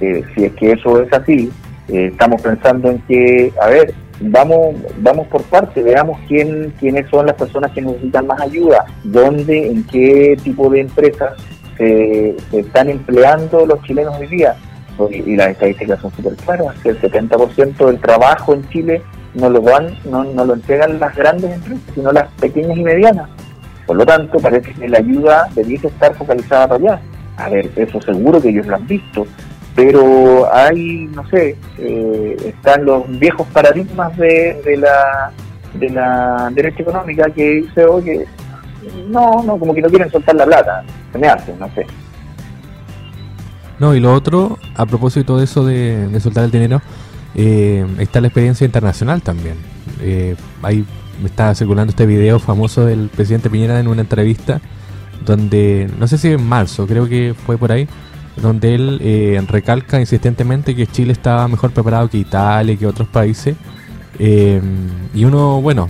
eh, 0.00 0.22
si 0.34 0.44
es 0.44 0.52
que 0.54 0.72
eso 0.72 1.02
es 1.02 1.12
así, 1.12 1.50
estamos 1.88 2.40
pensando 2.40 2.90
en 2.90 2.98
que, 3.00 3.52
a 3.60 3.66
ver, 3.66 3.92
vamos 4.20 4.76
vamos 4.98 5.26
por 5.26 5.42
parte, 5.42 5.82
veamos 5.82 6.18
quién 6.26 6.72
quiénes 6.78 7.10
son 7.10 7.26
las 7.26 7.34
personas 7.34 7.72
que 7.72 7.82
necesitan 7.82 8.26
más 8.26 8.40
ayuda, 8.40 8.86
dónde, 9.04 9.70
en 9.70 9.84
qué 9.84 10.36
tipo 10.42 10.70
de 10.70 10.80
empresas 10.80 11.34
se 11.76 12.36
están 12.52 12.88
empleando 12.88 13.66
los 13.66 13.82
chilenos 13.82 14.16
hoy 14.18 14.28
día. 14.28 14.54
Y, 15.10 15.36
las 15.36 15.48
estadísticas 15.48 16.00
son 16.00 16.12
súper 16.12 16.34
claras, 16.36 16.78
que 16.82 16.90
el 16.90 17.00
70% 17.00 17.86
del 17.86 17.98
trabajo 17.98 18.54
en 18.54 18.68
Chile 18.68 19.02
no 19.34 19.48
lo 19.48 19.60
dan, 19.60 19.96
no, 20.04 20.24
no 20.24 20.44
lo 20.44 20.54
entregan 20.54 20.98
las 20.98 21.14
grandes 21.16 21.52
empresas, 21.52 21.82
sino 21.94 22.12
las 22.12 22.28
pequeñas 22.40 22.76
y 22.76 22.82
medianas. 22.82 23.28
Por 23.86 23.96
lo 23.96 24.06
tanto, 24.06 24.38
parece 24.38 24.72
que 24.74 24.88
la 24.88 24.98
ayuda 24.98 25.48
debiese 25.54 25.88
estar 25.88 26.14
focalizada 26.14 26.68
para 26.68 26.80
allá. 26.80 27.00
A 27.36 27.48
ver, 27.48 27.70
eso 27.76 28.00
seguro 28.00 28.40
que 28.40 28.50
ellos 28.50 28.66
lo 28.66 28.76
han 28.76 28.86
visto, 28.86 29.26
pero 29.74 30.52
hay, 30.52 31.08
no 31.14 31.26
sé, 31.28 31.56
eh, 31.78 32.36
están 32.44 32.84
los 32.84 33.08
viejos 33.18 33.46
paradigmas 33.48 34.16
de, 34.16 34.60
de 34.64 34.76
la 34.76 35.32
de 35.74 35.90
la 35.90 36.50
derecha 36.52 36.82
económica 36.82 37.30
que 37.30 37.50
dice, 37.50 37.84
oye, 37.84 38.26
no, 39.08 39.42
no, 39.42 39.58
como 39.58 39.74
que 39.74 39.82
no 39.82 39.88
quieren 39.88 40.10
soltar 40.10 40.34
la 40.34 40.44
plata, 40.44 40.84
se 41.12 41.18
me 41.18 41.28
hace, 41.28 41.54
no 41.56 41.68
sé. 41.74 41.86
No, 43.82 43.96
y 43.96 43.98
lo 43.98 44.14
otro, 44.14 44.60
a 44.76 44.86
propósito 44.86 45.38
de 45.38 45.44
eso 45.44 45.64
de, 45.64 46.16
soltar 46.20 46.44
el 46.44 46.52
dinero, 46.52 46.80
eh, 47.34 47.84
está 47.98 48.20
la 48.20 48.28
experiencia 48.28 48.64
internacional 48.64 49.22
también. 49.22 49.56
Eh, 50.00 50.36
ahí 50.62 50.84
está 51.24 51.52
circulando 51.56 51.90
este 51.90 52.06
video 52.06 52.38
famoso 52.38 52.86
del 52.86 53.08
presidente 53.08 53.50
Piñera 53.50 53.80
en 53.80 53.88
una 53.88 54.02
entrevista 54.02 54.60
donde, 55.26 55.90
no 55.98 56.06
sé 56.06 56.16
si 56.16 56.28
en 56.28 56.48
marzo, 56.48 56.86
creo 56.86 57.08
que 57.08 57.34
fue 57.34 57.58
por 57.58 57.72
ahí, 57.72 57.88
donde 58.36 58.76
él 58.76 59.00
eh, 59.02 59.44
recalca 59.48 59.98
insistentemente 59.98 60.76
que 60.76 60.86
Chile 60.86 61.12
estaba 61.12 61.48
mejor 61.48 61.72
preparado 61.72 62.08
que 62.08 62.18
Italia, 62.18 62.76
que 62.76 62.86
otros 62.86 63.08
países. 63.08 63.56
Eh, 64.20 64.62
y 65.12 65.24
uno, 65.24 65.60
bueno, 65.60 65.88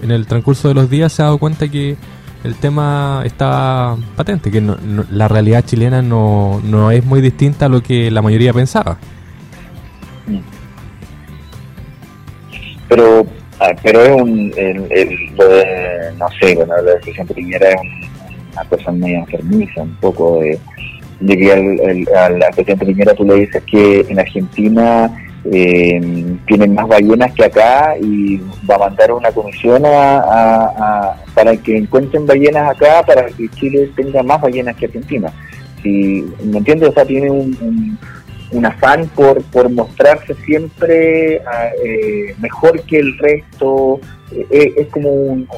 en 0.00 0.12
el 0.12 0.26
transcurso 0.26 0.68
de 0.68 0.74
los 0.74 0.88
días 0.88 1.12
se 1.12 1.20
ha 1.20 1.26
dado 1.26 1.36
cuenta 1.36 1.68
que 1.68 1.98
el 2.46 2.54
tema 2.54 3.22
está 3.24 3.96
patente, 4.16 4.50
que 4.50 4.60
no- 4.60 4.76
no- 4.82 5.04
la 5.10 5.28
realidad 5.28 5.64
chilena 5.64 6.00
no, 6.00 6.60
no 6.64 6.90
es 6.90 7.04
muy 7.04 7.20
distinta 7.20 7.66
a 7.66 7.68
lo 7.68 7.82
que 7.82 8.10
la 8.10 8.22
mayoría 8.22 8.52
pensaba. 8.52 8.96
pero 12.88 13.26
ah, 13.60 13.72
pero 13.82 14.00
es 14.00 14.22
un 14.22 14.52
el, 14.56 15.34
lo 15.36 15.48
de, 15.48 15.64
no 16.18 16.26
sé 16.40 16.54
bueno 16.54 16.74
del 16.82 17.00
presidente 17.00 17.34
Piñera 17.34 17.70
es 17.70 17.76
un- 17.80 18.06
una 18.52 18.64
cosa 18.68 18.92
muy 18.92 19.12
enfermiza 19.14 19.82
un 19.82 19.94
poco 19.96 20.40
de, 20.40 20.58
de 21.20 21.36
que 21.36 21.52
al, 21.52 21.60
el- 21.80 22.06
presidente 22.54 22.86
Piñera 22.86 23.14
tú 23.14 23.24
le 23.24 23.34
dices 23.34 23.62
que 23.66 24.00
en 24.08 24.18
Argentina 24.20 25.10
eh, 25.52 26.00
tienen 26.46 26.74
más 26.74 26.86
ballenas 26.88 27.32
que 27.34 27.44
acá 27.44 27.94
y 28.00 28.38
va 28.68 28.76
a 28.76 28.78
mandar 28.78 29.12
una 29.12 29.30
comisión 29.32 29.84
a, 29.86 30.18
a- 30.18 31.16
para 31.34 31.56
que 31.56 31.76
encuentren 31.76 32.26
ballenas 32.26 32.70
acá 32.70 33.02
para 33.06 33.26
que 33.26 33.48
Chile 33.50 33.90
tenga 33.96 34.22
más 34.22 34.40
ballenas 34.40 34.74
que 34.76 34.86
Argentina. 34.86 35.32
Me 35.84 36.58
entiendes 36.58 36.88
o 36.88 36.92
sea 36.92 37.04
tiene 37.04 37.30
un, 37.30 37.98
un- 38.52 38.66
afán 38.66 39.06
por, 39.14 39.42
por 39.44 39.68
mostrarse 39.70 40.34
siempre 40.46 41.40
ah, 41.46 41.68
eh, 41.84 42.34
mejor 42.40 42.80
que 42.82 42.98
el 42.98 43.16
resto, 43.18 44.00
eh, 44.32 44.46
eh, 44.50 44.72
es 44.78 44.86
como 44.88 45.10
un, 45.10 45.48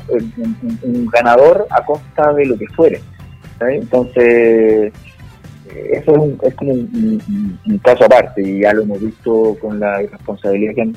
un- 0.82 1.06
ganador 1.12 1.66
a 1.70 1.84
costa 1.84 2.32
de 2.34 2.46
lo 2.46 2.58
que 2.58 2.66
fuere. 2.68 3.00
Entonces, 3.60 4.92
eso 5.92 6.12
es, 6.12 6.18
un- 6.18 6.38
es 6.42 6.54
como 6.54 6.72
un, 6.72 7.58
un- 7.66 7.78
caso 7.78 8.04
aparte 8.04 8.42
y 8.42 8.60
ya 8.60 8.72
lo 8.72 8.82
hemos 8.82 9.00
visto 9.00 9.56
con 9.60 9.78
la 9.80 10.02
irresponsabilidad 10.02 10.74
que 10.74 10.82
han, 10.82 10.92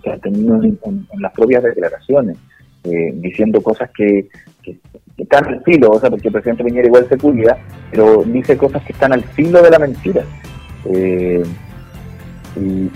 que 0.00 0.10
han, 0.10 0.20
tenido 0.20 0.62
en, 0.62 1.06
las 1.20 1.32
propias 1.32 1.62
declaraciones, 1.62 2.36
eh, 2.84 3.12
diciendo 3.14 3.60
cosas 3.60 3.90
que 3.96 4.28
están 5.16 5.46
al 5.46 5.62
filo, 5.64 5.90
o 5.90 6.00
sea, 6.00 6.10
porque 6.10 6.28
el 6.28 6.32
presidente 6.32 6.64
Piñera 6.64 6.86
igual 6.86 7.06
se 7.08 7.18
cuida, 7.18 7.58
pero 7.90 8.22
dice 8.24 8.56
cosas 8.56 8.82
que 8.84 8.92
están 8.92 9.12
al 9.12 9.22
filo 9.24 9.62
de 9.62 9.70
la 9.70 9.78
mentira. 9.78 10.22
Eh, 10.84 11.42
y, 12.60 12.90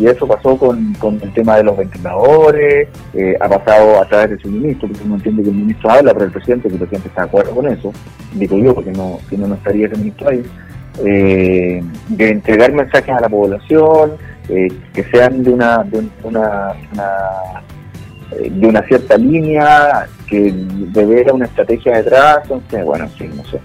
y- 0.00 0.06
eso 0.06 0.26
pasó 0.26 0.56
con, 0.56 0.92
con 0.94 1.20
el 1.22 1.32
tema 1.32 1.56
de 1.56 1.64
los 1.64 1.76
ventiladores, 1.76 2.88
eh, 3.14 3.36
ha 3.40 3.48
pasado 3.48 4.00
a 4.02 4.06
través 4.08 4.30
de 4.30 4.38
su 4.38 4.48
ministro, 4.48 4.88
porque 4.88 5.04
uno 5.04 5.14
entiende 5.16 5.42
que 5.42 5.48
el 5.50 5.54
ministro 5.56 5.90
habla, 5.90 6.12
pero 6.12 6.26
el 6.26 6.32
presidente, 6.32 6.68
que 6.68 6.74
el 6.74 6.80
presidente 6.80 7.08
está 7.08 7.22
de 7.22 7.28
acuerdo 7.28 7.54
con 7.54 7.66
eso, 7.68 7.92
digo 8.34 8.58
yo, 8.58 8.74
porque 8.74 8.92
no, 8.92 9.18
si 9.28 9.36
no, 9.36 9.48
no 9.48 9.54
estaría 9.54 9.86
ese 9.86 9.96
ministro 9.96 10.28
ahí, 10.30 10.42
eh, 11.04 11.82
de 12.08 12.28
entregar 12.30 12.72
mensajes 12.72 13.14
a 13.14 13.20
la 13.20 13.28
población, 13.28 14.12
eh, 14.48 14.68
que 14.94 15.04
sean 15.04 15.42
de 15.42 15.50
una, 15.50 15.84
de 15.84 15.98
un- 15.98 16.10
una, 16.24 16.72
una- 16.92 17.62
eh, 18.38 18.50
de 18.50 18.66
una 18.66 18.82
cierta 18.82 19.16
línea, 19.16 20.06
que 20.28 20.52
debiera 20.52 21.32
una 21.32 21.46
estrategia 21.46 21.96
detrás, 21.98 22.38
entonces, 22.42 22.84
bueno, 22.84 23.08
sí, 23.16 23.28
no 23.34 23.44
sé. 23.44 23.56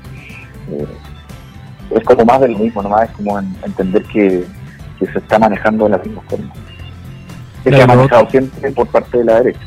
Eh, 0.72 0.86
es 1.96 2.04
como 2.06 2.24
más 2.26 2.40
de 2.42 2.48
lo 2.50 2.58
mismo, 2.60 2.82
nomás 2.82 3.10
es 3.10 3.16
como 3.16 3.38
en- 3.40 3.54
entender 3.66 4.04
que, 4.04 4.44
que 5.06 5.12
se 5.14 5.20
está 5.20 5.40
manejando 5.40 5.86
de 5.86 5.92
la 5.92 5.98
misma 5.98 6.22
forma. 6.30 6.54
Que 7.64 7.70
se 7.70 7.76
Claro, 7.76 7.84
ha 7.84 7.96
manejado 7.96 8.30
siempre 8.30 8.72
por 8.72 8.88
parte 8.88 9.18
de 9.18 9.26
la 9.26 9.36
derecha. 9.36 9.60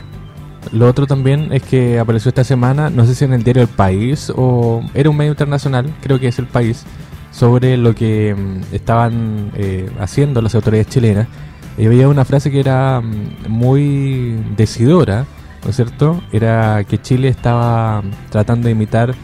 Lo 0.73 0.88
otro 0.88 1.07
también 1.07 1.52
es 1.52 1.62
que 1.62 1.99
apareció 1.99 2.28
esta 2.28 2.45
semana, 2.45 2.90
no 2.90 3.07
sé 3.07 3.14
si 3.14 3.25
en 3.25 3.33
el 3.33 3.45
diario 3.45 3.62
El 3.62 3.69
País 3.69 4.33
o 4.35 4.83
era 4.95 5.11
un 5.11 5.16
medio 5.16 5.31
internacional, 5.31 5.87
creo 6.02 6.19
que 6.19 6.28
es 6.28 6.38
El 6.38 6.47
País, 6.47 6.85
sobre 7.31 7.76
lo 7.76 7.95
que 7.95 8.35
mm, 8.35 8.75
estaban 8.75 9.52
eh, 9.55 9.88
haciendo 10.00 10.43
las 10.43 10.55
autoridades 10.55 10.88
chilenas. 10.88 11.28
Y 11.78 11.87
había 11.87 12.09
una 12.09 12.25
frase 12.25 12.50
que 12.50 12.61
era 12.61 13.00
mm, 13.00 13.49
muy 13.49 14.43
decidora, 14.57 15.25
¿no 15.62 15.71
es 15.71 15.76
cierto? 15.76 16.21
Era 16.33 16.83
que 16.85 17.00
Chile 17.00 17.28
estaba 17.28 18.02
mm, 18.02 18.31
tratando 18.31 18.66
de 18.66 18.73
imitar 18.73 19.14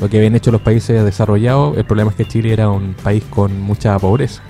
lo 0.00 0.08
que 0.08 0.18
habían 0.18 0.36
hecho 0.36 0.50
los 0.52 0.60
países 0.60 1.04
desarrollados. 1.04 1.76
El 1.76 1.84
problema 1.84 2.10
es 2.10 2.16
que 2.16 2.26
Chile 2.26 2.52
era 2.52 2.68
un 2.68 2.94
país 2.94 3.24
con 3.30 3.60
mucha 3.60 3.98
pobreza. 3.98 4.42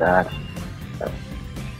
Claro, 0.00 0.30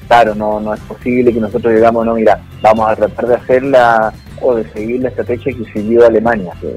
claro. 0.06 0.34
No, 0.34 0.60
no 0.60 0.74
es 0.74 0.80
posible 0.80 1.32
que 1.32 1.40
nosotros 1.40 1.74
digamos, 1.74 2.04
no, 2.04 2.14
mira, 2.14 2.38
vamos 2.60 2.90
a 2.90 2.96
tratar 2.96 3.26
de 3.28 3.34
hacerla 3.34 4.12
o 4.42 4.56
de 4.56 4.70
seguir 4.72 5.00
la 5.00 5.08
estrategia 5.08 5.54
que 5.54 5.72
siguió 5.72 6.06
Alemania, 6.06 6.52
que, 6.60 6.74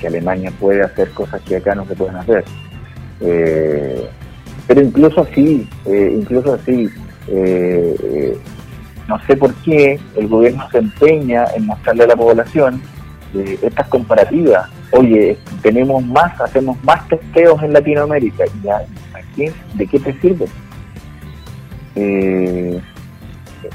que 0.00 0.06
Alemania 0.08 0.52
puede 0.58 0.82
hacer 0.82 1.10
cosas 1.10 1.40
que 1.42 1.56
acá 1.56 1.76
no 1.76 1.86
se 1.86 1.94
pueden 1.94 2.16
hacer. 2.16 2.44
Eh, 3.20 4.08
pero 4.66 4.82
incluso 4.82 5.20
así, 5.20 5.68
eh, 5.86 6.12
incluso 6.12 6.54
así, 6.54 6.88
eh, 7.28 8.36
no 9.06 9.24
sé 9.26 9.36
por 9.36 9.54
qué 9.62 10.00
el 10.16 10.26
gobierno 10.26 10.68
se 10.72 10.78
empeña 10.78 11.44
en 11.54 11.66
mostrarle 11.66 12.02
a 12.04 12.08
la 12.08 12.16
población 12.16 12.82
eh, 13.34 13.58
estas 13.62 13.86
comparativas. 13.86 14.68
Oye, 14.90 15.38
tenemos 15.62 16.04
más, 16.04 16.40
hacemos 16.40 16.82
más 16.82 17.06
testeos 17.06 17.62
en 17.62 17.74
Latinoamérica. 17.74 18.44
¿Y 18.46 18.66
ya. 18.66 18.82
¿De 19.74 19.86
qué 19.86 19.98
te 19.98 20.12
sirve? 20.20 20.46
Eh, 21.94 22.80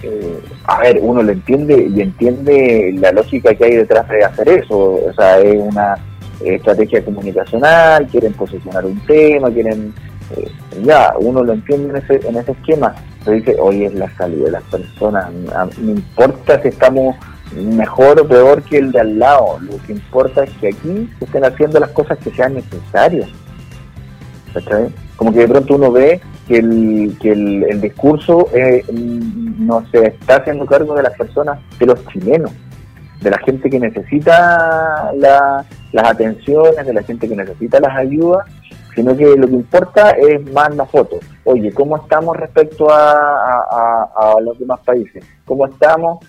eh, 0.04 0.40
a 0.66 0.80
ver, 0.80 1.00
uno 1.02 1.22
lo 1.22 1.32
entiende 1.32 1.88
y 1.94 2.02
entiende 2.02 2.96
la 2.98 3.12
lógica 3.12 3.54
que 3.54 3.66
hay 3.66 3.76
detrás 3.76 4.08
de 4.10 4.24
hacer 4.24 4.50
eso. 4.50 4.78
O 4.78 5.14
sea, 5.14 5.40
es 5.40 5.56
una 5.60 5.96
estrategia 6.44 7.04
comunicacional, 7.04 8.08
quieren 8.08 8.34
posicionar 8.34 8.86
un 8.86 9.00
tema, 9.06 9.50
quieren... 9.52 9.94
eh, 10.36 10.52
ya, 10.84 11.14
uno 11.20 11.44
lo 11.44 11.54
entiende 11.54 11.90
en 11.90 12.04
ese, 12.04 12.28
en 12.28 12.36
ese 12.36 12.52
esquema, 12.52 12.94
pero 13.24 13.38
dice, 13.38 13.56
hoy 13.60 13.86
es 13.86 13.94
la 13.94 14.10
salud 14.18 14.44
de 14.44 14.52
las 14.52 14.64
personas, 14.64 15.32
no 15.32 15.92
importa 15.92 16.62
si 16.62 16.68
estamos 16.70 17.16
mejor 17.54 18.20
o 18.20 18.28
peor 18.28 18.62
que 18.64 18.80
el 18.80 18.92
de 18.92 19.00
al 19.00 19.20
lado, 19.20 19.60
lo 19.62 19.78
que 19.86 19.94
importa 19.94 20.44
es 20.44 20.50
que 20.60 20.70
aquí 20.70 21.10
se 21.20 21.26
estén 21.26 21.46
haciendo 21.46 21.80
las 21.80 21.92
cosas 21.92 22.18
que 22.18 22.32
sean 22.32 22.56
necesarias. 22.56 23.30
¿Cachai? 24.54 24.90
Como 25.16 25.32
que 25.32 25.40
de 25.40 25.48
pronto 25.48 25.76
uno 25.76 25.92
ve 25.92 26.22
que 26.48 26.58
el, 26.58 27.18
que 27.22 27.32
el, 27.32 27.64
el 27.64 27.82
discurso 27.82 28.50
eh, 28.54 28.84
no 28.92 29.86
se 29.88 30.08
está 30.08 30.38
haciendo 30.38 30.66
cargo 30.66 30.96
de 30.96 31.04
las 31.04 31.18
personas, 31.18 31.60
de 31.80 31.86
los 31.86 32.06
chilenos. 32.08 32.52
de 33.22 33.32
la 33.32 33.40
gente 33.40 33.70
que 33.70 33.80
necesita 33.80 35.12
las 35.14 35.66
atenciones, 35.94 36.86
de 36.86 36.94
la 36.94 37.02
gente 37.02 37.28
que 37.28 37.36
necesita 37.36 37.80
las 37.80 37.96
ayudas, 37.98 38.46
sino 38.94 39.16
que 39.16 39.36
lo 39.36 39.48
que 39.48 39.54
importa 39.54 40.12
es 40.12 40.52
más 40.52 40.76
la 40.76 40.86
foto. 40.86 41.20
Oye, 41.44 41.72
¿cómo 41.74 41.98
estamos 41.98 42.36
respecto 42.38 42.88
a, 42.90 44.38
los 44.42 44.60
demás 44.60 44.80
países? 44.86 45.24
¿Cómo 45.46 45.66
estamos? 45.66 46.20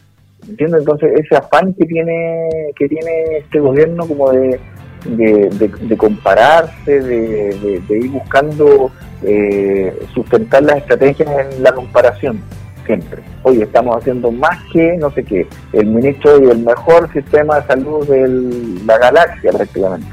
¿Entiendes? 0.48 0.80
Entonces 0.80 1.12
ese 1.16 1.36
afán 1.36 1.74
que 1.74 1.86
tiene, 1.86 2.48
que 2.76 2.88
tiene 2.88 3.38
este 3.38 3.58
gobierno 3.58 4.06
como 4.06 4.30
de, 4.30 4.60
de, 5.08 5.96
compararse, 5.96 7.00
de, 7.00 7.82
ir 7.88 8.10
buscando 8.10 8.90
eh, 9.22 10.06
sustentar 10.14 10.62
las 10.62 10.78
estrategias 10.78 11.28
en 11.28 11.62
la 11.62 11.72
comparación 11.72 12.40
siempre. 12.84 13.22
Oye, 13.42 13.64
estamos 13.64 13.96
haciendo 13.96 14.30
más 14.30 14.58
que 14.72 14.96
no 14.96 15.10
sé 15.10 15.24
qué, 15.24 15.46
el 15.72 15.86
ministro 15.86 16.40
y 16.40 16.50
el 16.50 16.58
mejor 16.58 17.12
sistema 17.12 17.60
de 17.60 17.66
salud 17.66 18.06
de 18.08 18.84
la 18.84 18.98
galaxia 18.98 19.50
prácticamente. 19.52 20.08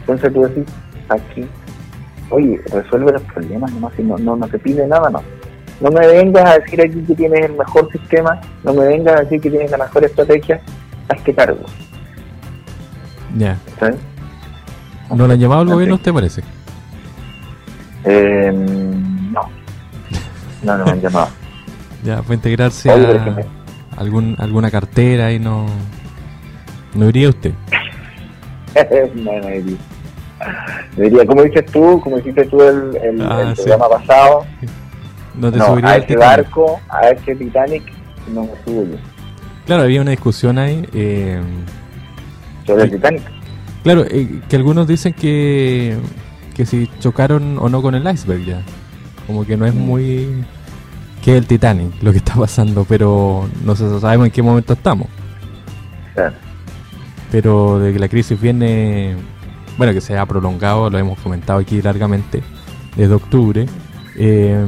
Entonces 0.00 0.32
tú 0.32 0.42
decís, 0.42 0.64
aquí 1.08 1.46
oye, 2.32 2.60
resuelve 2.72 3.12
los 3.12 3.22
problemas 3.22 3.72
nomás 3.72 3.92
y 3.98 4.02
no, 4.02 4.16
no, 4.18 4.36
no 4.36 4.48
te 4.48 4.58
pide 4.58 4.86
nada 4.86 5.08
más. 5.10 5.22
No 5.80 5.90
me 5.90 6.06
vengas 6.06 6.44
a 6.44 6.58
decir 6.58 6.80
aquí 6.80 7.02
que 7.02 7.14
tienes 7.14 7.44
el 7.44 7.52
mejor 7.54 7.90
sistema, 7.92 8.40
no 8.64 8.72
me 8.72 8.86
vengas 8.86 9.16
a 9.16 9.22
decir 9.24 9.40
que 9.40 9.50
tienes 9.50 9.70
la 9.70 9.78
mejor 9.78 10.04
estrategia, 10.04 10.60
hazte 11.08 11.34
cargo. 11.34 11.64
Ya. 13.36 13.58
¿No 15.16 15.26
le 15.26 15.34
han 15.34 15.40
llamado 15.40 15.62
al 15.62 15.68
gobierno, 15.68 15.96
usted 15.96 16.12
parece? 16.12 16.42
Eh, 18.04 18.50
no. 18.52 19.42
No, 20.62 20.78
no 20.78 20.84
me 20.84 20.90
han 20.90 21.00
llamado. 21.00 21.28
ya, 22.04 22.22
fue 22.22 22.36
integrarse 22.36 22.90
a 22.90 23.36
algún, 23.96 24.36
alguna 24.38 24.70
cartera 24.70 25.32
y 25.32 25.38
no. 25.38 25.66
¿No 26.94 27.08
iría 27.08 27.28
usted? 27.28 27.52
no, 29.14 29.32
no 29.40 29.48
iría 29.50 29.78
diría, 30.96 31.26
como 31.26 31.42
dices 31.42 31.66
tú, 31.66 32.00
como 32.00 32.16
dijiste 32.16 32.44
tú 32.46 32.62
el, 32.62 32.96
el, 32.96 33.22
ah, 33.22 33.52
programa 33.54 33.88
pasado, 33.88 34.44
no 35.34 35.52
te 35.52 35.58
no, 35.58 35.76
a 35.82 35.96
ese 35.96 36.16
barco, 36.16 36.80
a 36.88 37.08
ese 37.08 37.34
Titanic, 37.36 37.82
no 38.32 38.42
me 38.42 38.50
subo 38.64 38.84
yo. 38.84 38.96
Claro, 39.66 39.82
había 39.82 40.00
una 40.00 40.10
discusión 40.10 40.58
ahí. 40.58 40.86
Eh, 40.92 41.40
Sobre 42.66 42.84
el 42.84 42.90
Titanic. 42.90 43.22
Claro, 43.82 44.04
eh, 44.08 44.40
que 44.48 44.56
algunos 44.56 44.86
dicen 44.86 45.12
que, 45.12 45.96
que 46.54 46.66
si 46.66 46.88
chocaron 47.00 47.58
o 47.58 47.68
no 47.68 47.82
con 47.82 47.94
el 47.94 48.08
iceberg 48.08 48.44
ya. 48.44 48.62
Como 49.26 49.44
que 49.44 49.56
no 49.56 49.66
es 49.66 49.74
mm. 49.74 49.78
muy... 49.78 50.44
que 51.24 51.36
el 51.36 51.46
Titanic 51.46 52.02
lo 52.02 52.12
que 52.12 52.18
está 52.18 52.34
pasando, 52.34 52.84
pero 52.84 53.48
no 53.64 53.74
sabemos 53.76 54.26
en 54.26 54.32
qué 54.32 54.42
momento 54.42 54.72
estamos. 54.72 55.08
Claro. 56.14 56.36
Pero 57.30 57.78
de 57.78 57.92
que 57.92 57.98
la 57.98 58.08
crisis 58.08 58.38
viene 58.40 59.16
bueno, 59.76 59.92
que 59.92 60.00
se 60.00 60.16
ha 60.16 60.26
prolongado, 60.26 60.90
lo 60.90 60.98
hemos 60.98 61.18
comentado 61.18 61.58
aquí 61.58 61.80
largamente, 61.80 62.42
desde 62.96 63.14
octubre. 63.14 63.66
Eh, 64.16 64.64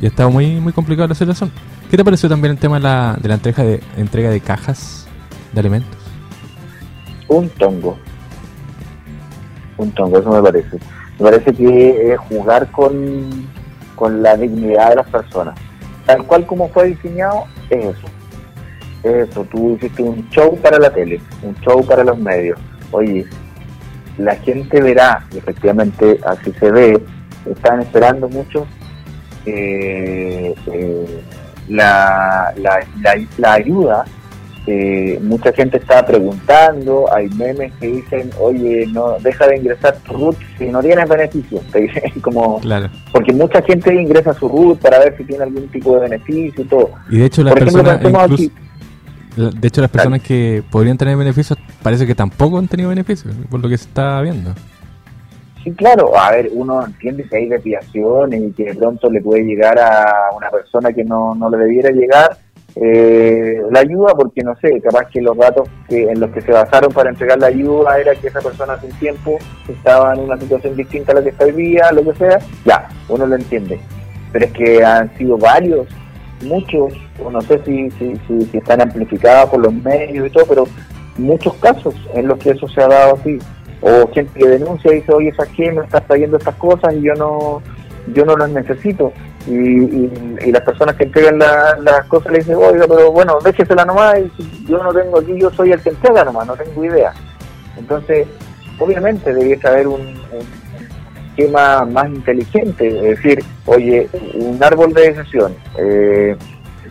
y 0.00 0.04
ha 0.04 0.08
estado 0.08 0.30
muy, 0.30 0.60
muy 0.60 0.72
complicada 0.72 1.08
la 1.08 1.14
situación. 1.14 1.50
¿Qué 1.90 1.96
te 1.96 2.04
pareció 2.04 2.28
también 2.28 2.52
el 2.52 2.58
tema 2.58 2.76
de 2.76 2.82
la, 2.82 3.18
de 3.20 3.28
la 3.28 3.34
entrega, 3.34 3.64
de, 3.64 3.80
entrega 3.96 4.30
de 4.30 4.40
cajas 4.40 5.06
de 5.52 5.60
alimentos? 5.60 5.96
Un 7.28 7.48
tongo. 7.48 7.98
Tongo, 9.94 10.18
eso 10.18 10.30
me 10.30 10.42
parece. 10.42 10.78
Me 11.18 11.24
parece 11.30 11.52
que 11.52 12.12
es 12.12 12.18
jugar 12.20 12.70
con, 12.70 13.46
con 13.94 14.22
la 14.22 14.36
dignidad 14.36 14.90
de 14.90 14.96
las 14.96 15.08
personas. 15.08 15.58
Tal 16.06 16.24
cual 16.24 16.46
como 16.46 16.68
fue 16.68 16.88
diseñado, 16.88 17.44
es 17.70 17.96
eso. 17.96 18.06
Es 19.02 19.28
eso, 19.28 19.44
tú 19.44 19.76
hiciste 19.76 20.02
un 20.02 20.28
show 20.30 20.56
para 20.58 20.78
la 20.78 20.90
tele, 20.90 21.20
un 21.42 21.54
show 21.60 21.84
para 21.84 22.04
los 22.04 22.18
medios. 22.18 22.58
Oye, 22.90 23.26
la 24.18 24.34
gente 24.36 24.80
verá, 24.80 25.26
efectivamente 25.34 26.18
así 26.26 26.52
se 26.52 26.70
ve, 26.70 27.02
están 27.50 27.80
esperando 27.80 28.28
mucho 28.28 28.66
eh, 29.44 30.54
eh, 30.66 31.22
la, 31.68 32.52
la, 33.38 33.52
ayuda. 33.52 34.04
Eh, 34.68 35.20
mucha 35.22 35.52
gente 35.52 35.76
está 35.76 36.04
preguntando, 36.04 37.06
hay 37.14 37.28
memes 37.30 37.72
que 37.78 37.86
dicen, 37.86 38.30
oye, 38.40 38.86
no 38.88 39.16
deja 39.20 39.46
de 39.46 39.58
ingresar 39.58 39.96
tu 39.98 40.12
RUT 40.12 40.36
si 40.58 40.66
no 40.66 40.80
tienes 40.80 41.08
beneficio. 41.08 41.60
como, 42.20 42.60
Porque 43.12 43.32
mucha 43.32 43.62
gente 43.62 43.94
ingresa 43.94 44.34
su 44.34 44.48
RUT 44.48 44.80
para 44.80 44.98
ver 44.98 45.16
si 45.16 45.24
tiene 45.24 45.44
algún 45.44 45.68
tipo 45.68 45.94
de 45.94 46.08
beneficio 46.08 46.64
y 46.64 46.66
todo. 46.66 46.90
Y 47.08 47.18
de 47.18 47.26
hecho, 47.26 47.44
la 47.44 47.54
persona, 47.54 47.96
de 47.96 49.68
hecho, 49.68 49.82
las 49.82 49.90
personas 49.90 50.22
que 50.22 50.64
podrían 50.68 50.98
tener 50.98 51.16
beneficios 51.16 51.58
parece 51.82 52.06
que 52.06 52.14
tampoco 52.14 52.58
han 52.58 52.66
tenido 52.66 52.88
beneficios, 52.88 53.34
por 53.48 53.60
lo 53.60 53.68
que 53.68 53.78
se 53.78 53.86
está 53.86 54.20
viendo. 54.22 54.52
Sí, 55.62 55.70
claro. 55.72 56.18
A 56.18 56.32
ver, 56.32 56.50
uno 56.52 56.84
entiende 56.84 57.24
que 57.24 57.36
hay 57.36 57.48
desviaciones 57.48 58.40
y 58.40 58.52
que 58.52 58.64
de 58.64 58.74
pronto 58.74 59.10
le 59.10 59.20
puede 59.20 59.44
llegar 59.44 59.78
a 59.78 60.30
una 60.36 60.50
persona 60.50 60.92
que 60.92 61.04
no, 61.04 61.34
no 61.36 61.50
le 61.50 61.58
debiera 61.58 61.90
llegar 61.90 62.38
eh, 62.78 63.62
la 63.70 63.80
ayuda, 63.80 64.14
porque 64.14 64.42
no 64.42 64.54
sé, 64.56 64.80
capaz 64.82 65.06
que 65.06 65.22
los 65.22 65.34
datos 65.36 65.66
que, 65.88 66.10
en 66.10 66.20
los 66.20 66.30
que 66.30 66.42
se 66.42 66.52
basaron 66.52 66.92
para 66.92 67.08
entregar 67.08 67.38
la 67.38 67.46
ayuda 67.46 67.98
era 67.98 68.14
que 68.14 68.28
esa 68.28 68.42
persona 68.42 68.74
hace 68.74 68.86
un 68.86 68.92
tiempo 68.98 69.38
estaba 69.66 70.12
en 70.12 70.20
una 70.20 70.38
situación 70.38 70.76
distinta 70.76 71.12
a 71.12 71.14
la 71.16 71.22
que 71.22 71.30
está 71.30 71.46
hoy 71.46 71.52
día, 71.52 71.90
lo 71.92 72.04
que 72.04 72.18
sea. 72.18 72.38
Ya, 72.66 72.88
uno 73.08 73.26
lo 73.26 73.34
entiende. 73.34 73.80
Pero 74.30 74.44
es 74.44 74.52
que 74.52 74.84
han 74.84 75.16
sido 75.16 75.38
varios 75.38 75.86
muchos, 76.42 76.92
o 77.24 77.30
no 77.30 77.40
sé 77.40 77.62
si, 77.64 77.90
si, 77.92 78.14
si, 78.28 78.58
están 78.58 78.82
amplificados 78.82 79.48
por 79.48 79.60
los 79.60 79.72
medios 79.72 80.26
y 80.26 80.30
todo, 80.30 80.44
pero 80.46 80.64
muchos 81.16 81.54
casos 81.54 81.94
en 82.12 82.28
los 82.28 82.38
que 82.38 82.50
eso 82.50 82.68
se 82.68 82.82
ha 82.82 82.88
dado 82.88 83.14
así. 83.14 83.38
O 83.80 84.06
gente 84.12 84.38
que 84.38 84.48
denuncia 84.48 84.92
y 84.92 84.96
dice, 84.96 85.12
oye, 85.14 85.32
¿sabes 85.34 85.52
qué? 85.56 85.72
Me 85.72 85.82
estás 85.82 86.06
trayendo 86.06 86.36
estas 86.36 86.56
cosas 86.56 86.94
y 86.94 87.02
yo 87.02 87.14
no 87.14 87.62
yo 88.12 88.24
no 88.24 88.36
las 88.36 88.50
necesito. 88.50 89.12
Y, 89.46 89.52
y, 90.44 90.50
las 90.50 90.62
personas 90.62 90.96
que 90.96 91.04
entregan 91.04 91.38
las 91.38 92.04
cosas 92.08 92.32
le 92.32 92.38
dicen, 92.38 92.56
oiga, 92.56 92.86
pero 92.88 93.12
bueno, 93.12 93.38
déjesela 93.44 93.84
nomás, 93.84 94.18
y 94.38 94.66
yo 94.66 94.82
no 94.82 94.92
tengo 94.92 95.18
aquí, 95.18 95.38
yo 95.38 95.50
soy 95.50 95.70
el 95.70 95.80
que 95.80 95.90
entrega 95.90 96.24
nomás, 96.24 96.46
no 96.48 96.56
tengo 96.56 96.84
idea. 96.84 97.12
Entonces, 97.78 98.26
obviamente 98.78 99.32
debiese 99.32 99.68
haber 99.68 99.86
un 99.86 100.16
esquema 101.36 101.84
más 101.84 102.08
inteligente, 102.08 102.88
es 102.88 103.16
decir, 103.16 103.44
oye, 103.66 104.08
un 104.34 104.62
árbol 104.62 104.92
de 104.94 105.12
decisión 105.12 105.54
eh, 105.78 106.36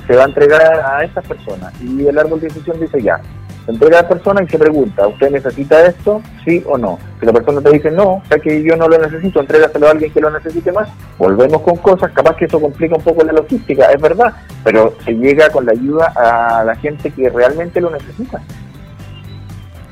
se 0.05 0.15
va 0.15 0.23
a 0.23 0.27
entregar 0.27 0.61
a 0.61 1.03
estas 1.03 1.25
personas 1.25 1.73
y 1.81 2.05
el 2.05 2.17
árbol 2.17 2.39
de 2.39 2.47
decisión 2.47 2.79
dice 2.79 3.01
ya, 3.01 3.19
se 3.65 3.71
entrega 3.71 3.99
a 3.99 4.01
la 4.03 4.09
persona 4.09 4.43
y 4.43 4.47
se 4.47 4.59
pregunta, 4.59 5.07
¿usted 5.07 5.31
necesita 5.31 5.85
esto? 5.85 6.21
¿Sí 6.45 6.63
o 6.67 6.77
no? 6.77 6.99
Si 7.19 7.25
la 7.25 7.33
persona 7.33 7.61
te 7.61 7.71
dice 7.71 7.91
no, 7.91 8.21
sea 8.29 8.37
que 8.37 8.63
yo 8.63 8.75
no 8.75 8.87
lo 8.87 8.97
necesito, 8.99 9.39
entrégaselo 9.39 9.87
a 9.87 9.91
alguien 9.91 10.11
que 10.11 10.21
lo 10.21 10.29
necesite 10.29 10.71
más, 10.71 10.87
volvemos 11.17 11.61
con 11.61 11.77
cosas, 11.77 12.11
capaz 12.11 12.35
que 12.35 12.45
eso 12.45 12.61
complica 12.61 12.95
un 12.95 13.03
poco 13.03 13.23
la 13.23 13.33
logística, 13.33 13.91
es 13.91 14.01
verdad, 14.01 14.33
pero 14.63 14.93
se 15.03 15.13
llega 15.13 15.49
con 15.49 15.65
la 15.65 15.71
ayuda 15.71 16.13
a 16.15 16.63
la 16.63 16.75
gente 16.75 17.09
que 17.09 17.29
realmente 17.29 17.81
lo 17.81 17.89
necesita. 17.89 18.41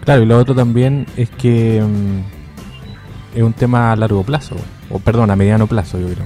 Claro, 0.05 0.21
y 0.21 0.25
lo 0.25 0.37
otro 0.37 0.53
también 0.53 1.07
es 1.17 1.29
que 1.31 1.81
mm, 1.81 3.37
es 3.37 3.43
un 3.43 3.53
tema 3.53 3.91
a 3.91 3.95
largo 3.95 4.23
plazo, 4.23 4.55
o 4.91 4.99
perdón, 4.99 5.31
a 5.31 5.35
mediano 5.35 5.65
plazo 5.65 5.97
yo 5.97 6.07
creo. 6.07 6.25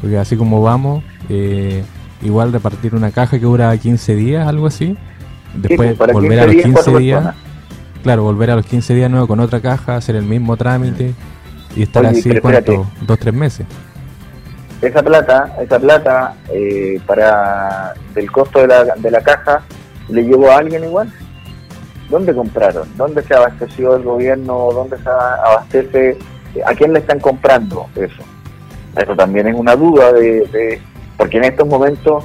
Porque 0.00 0.18
así 0.18 0.36
como 0.36 0.62
vamos, 0.62 1.02
eh, 1.28 1.82
igual 2.22 2.52
repartir 2.52 2.94
una 2.94 3.10
caja 3.10 3.38
que 3.38 3.46
dura 3.46 3.76
15 3.76 4.14
días, 4.14 4.46
algo 4.46 4.66
así, 4.66 4.96
después 5.56 5.96
volver 5.98 6.40
a 6.40 6.46
los 6.46 6.56
15 6.56 6.98
días, 6.98 7.34
claro, 8.02 8.22
volver 8.22 8.50
a 8.50 8.56
los 8.56 8.66
15 8.66 8.94
días 8.94 9.10
nuevo 9.10 9.26
con 9.26 9.40
otra 9.40 9.60
caja, 9.60 9.96
hacer 9.96 10.16
el 10.16 10.24
mismo 10.24 10.56
trámite 10.56 11.12
y 11.74 11.82
estar 11.82 12.06
así, 12.06 12.38
¿cuánto? 12.40 12.86
Dos, 13.02 13.18
tres 13.18 13.34
meses. 13.34 13.66
Esa 14.82 15.02
plata, 15.02 15.56
esa 15.60 15.78
plata 15.78 16.34
eh, 16.52 17.00
para 17.06 17.94
del 18.14 18.30
costo 18.30 18.60
de 18.60 18.68
la, 18.68 18.84
de 18.96 19.10
la 19.10 19.20
caja, 19.22 19.62
¿le 20.08 20.22
llevó 20.22 20.50
a 20.50 20.58
alguien 20.58 20.84
igual? 20.84 21.10
¿Dónde 22.10 22.34
compraron? 22.34 22.86
¿Dónde 22.96 23.22
se 23.22 23.34
abasteció 23.34 23.96
el 23.96 24.02
gobierno? 24.04 24.68
¿Dónde 24.72 24.96
se 24.98 25.08
abastece 25.08 26.18
¿A 26.64 26.74
quién 26.74 26.92
le 26.92 27.00
están 27.00 27.20
comprando 27.20 27.86
eso? 27.96 28.22
Eso 28.96 29.14
también 29.14 29.48
es 29.48 29.54
una 29.54 29.76
duda 29.76 30.12
de, 30.12 30.80
porque 31.16 31.38
en 31.38 31.44
estos 31.44 31.66
momentos 31.66 32.24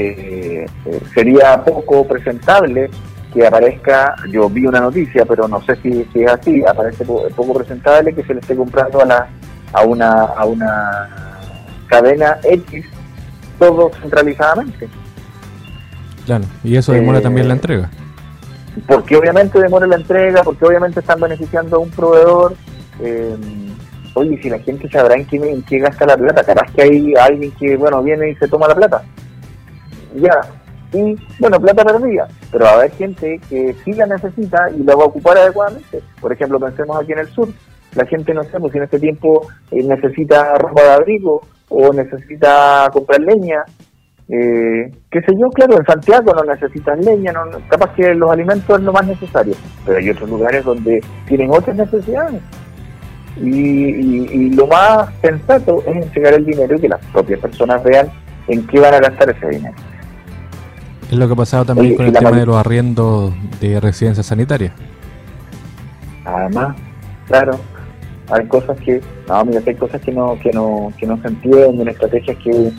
eh, 0.00 0.66
sería 1.14 1.62
poco 1.64 2.06
presentable 2.06 2.90
que 3.32 3.46
aparezca, 3.46 4.14
yo 4.30 4.48
vi 4.48 4.66
una 4.66 4.80
noticia, 4.80 5.24
pero 5.26 5.46
no 5.46 5.62
sé 5.62 5.76
si, 5.82 6.06
es 6.14 6.30
así, 6.30 6.64
aparece 6.66 7.04
poco, 7.04 7.54
presentable 7.54 8.14
que 8.14 8.24
se 8.24 8.34
le 8.34 8.40
esté 8.40 8.56
comprando 8.56 9.02
a, 9.02 9.04
la, 9.04 9.28
a, 9.72 9.82
una, 9.82 10.10
a 10.10 10.44
una 10.46 11.38
cadena 11.86 12.38
X 12.42 12.86
todo 13.58 13.90
centralizadamente. 14.00 14.88
Claro, 16.24 16.44
y 16.64 16.76
eso 16.76 16.92
demora 16.92 17.20
también 17.20 17.48
la 17.48 17.54
eh, 17.54 17.56
entrega. 17.56 17.90
Porque 18.86 19.16
obviamente 19.16 19.60
demora 19.60 19.86
la 19.86 19.96
entrega, 19.96 20.42
porque 20.42 20.64
obviamente 20.64 21.00
están 21.00 21.20
beneficiando 21.20 21.76
a 21.76 21.80
un 21.80 21.90
proveedor 21.90 22.54
eh, 23.00 23.36
oye, 24.14 24.40
si 24.42 24.50
la 24.50 24.58
gente 24.58 24.88
sabrá 24.90 25.14
en 25.14 25.24
qué, 25.26 25.36
en 25.36 25.62
qué 25.62 25.78
gasta 25.78 26.06
la 26.06 26.16
plata, 26.16 26.44
capaz 26.44 26.70
que 26.72 26.82
hay 26.82 27.14
alguien 27.14 27.50
que, 27.52 27.76
bueno, 27.76 28.02
viene 28.02 28.30
y 28.30 28.34
se 28.36 28.48
toma 28.48 28.68
la 28.68 28.74
plata. 28.74 29.02
Ya, 30.14 30.40
y, 30.92 31.16
bueno, 31.38 31.60
plata 31.60 31.84
perdida, 31.84 32.28
pero 32.50 32.64
va 32.64 32.70
a 32.70 32.74
haber 32.74 32.90
gente 32.92 33.40
que 33.48 33.74
sí 33.84 33.92
la 33.92 34.06
necesita 34.06 34.70
y 34.70 34.82
la 34.84 34.96
va 34.96 35.02
a 35.02 35.06
ocupar 35.06 35.36
adecuadamente. 35.36 36.00
Por 36.20 36.32
ejemplo, 36.32 36.58
pensemos 36.58 36.96
aquí 36.98 37.12
en 37.12 37.18
el 37.18 37.28
sur, 37.28 37.48
la 37.94 38.06
gente, 38.06 38.32
no 38.32 38.42
sé, 38.44 38.58
pues 38.58 38.72
si 38.72 38.78
en 38.78 38.84
este 38.84 38.98
tiempo 38.98 39.46
eh, 39.70 39.82
necesita 39.82 40.54
ropa 40.54 40.82
de 40.82 40.90
abrigo 40.90 41.42
o 41.68 41.92
necesita 41.92 42.88
comprar 42.92 43.20
leña, 43.20 43.64
eh, 44.30 44.90
qué 45.10 45.20
yo, 45.38 45.48
claro, 45.50 45.78
en 45.78 45.86
Santiago 45.86 46.32
no 46.34 46.44
necesitan 46.44 47.00
leña, 47.00 47.32
no, 47.32 47.44
capaz 47.68 47.94
que 47.94 48.14
los 48.14 48.30
alimentos 48.30 48.78
es 48.78 48.84
lo 48.84 48.92
más 48.92 49.06
necesario, 49.06 49.54
pero 49.84 49.98
hay 49.98 50.10
otros 50.10 50.28
lugares 50.28 50.64
donde 50.64 51.02
tienen 51.26 51.50
otras 51.50 51.76
necesidades. 51.76 52.40
Y, 53.40 54.50
lo 54.54 54.66
más 54.66 55.10
sensato 55.20 55.82
es 55.86 55.96
entregar 55.96 56.34
el 56.34 56.44
dinero 56.44 56.74
y 56.74 56.80
que 56.80 56.88
las 56.88 57.04
propias 57.06 57.38
personas 57.38 57.82
vean 57.84 58.10
en 58.48 58.66
qué 58.66 58.80
van 58.80 58.94
a 58.94 59.00
gastar 59.00 59.30
ese 59.30 59.48
dinero. 59.48 59.76
Es 61.10 61.16
lo 61.16 61.26
que 61.26 61.32
ha 61.32 61.36
pasado 61.36 61.64
también 61.64 61.96
con 61.96 62.06
el 62.06 62.12
tema 62.12 62.32
de 62.32 62.44
los 62.44 62.56
arriendos 62.56 63.32
de 63.60 63.80
residencias 63.80 64.26
sanitarias. 64.26 64.72
Además, 66.24 66.76
claro, 67.26 67.58
hay 68.30 68.46
cosas 68.46 68.78
que, 68.80 69.00
no, 69.26 69.44
mira, 69.46 69.62
hay 69.66 69.74
cosas 69.74 70.02
que 70.02 70.12
no, 70.12 70.38
que 70.38 70.52
no, 70.52 70.92
que 70.98 71.06
no 71.06 71.20
se 71.22 71.28
entienden, 71.28 71.88
estrategias 71.88 72.36
que, 72.38 72.72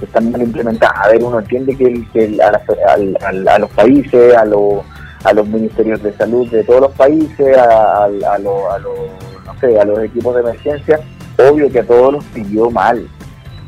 están 0.00 0.30
mal 0.30 0.42
implementadas. 0.42 1.06
A 1.06 1.08
ver, 1.08 1.22
uno 1.22 1.38
entiende 1.38 1.74
que, 1.76 2.38
a, 2.42 3.58
los 3.58 3.70
países, 3.70 4.34
a, 4.34 4.42
a 4.42 5.32
los 5.32 5.48
ministerios 5.48 6.02
de 6.02 6.12
salud 6.14 6.50
de 6.50 6.64
todos 6.64 6.82
los 6.82 6.92
países, 6.92 7.56
a, 7.56 8.04
a, 8.04 8.38
no 8.38 9.58
sé, 9.60 9.78
a 9.78 9.84
los 9.84 9.98
equipos 10.00 10.34
de 10.34 10.40
emergencia, 10.40 11.00
obvio 11.38 11.70
que 11.70 11.80
a 11.80 11.86
todos 11.86 12.12
los 12.14 12.24
pilló 12.26 12.70
mal 12.70 13.06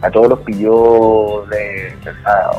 a 0.01 0.11
todos 0.11 0.29
los 0.29 0.39
pilló 0.41 1.45
de 1.51 1.93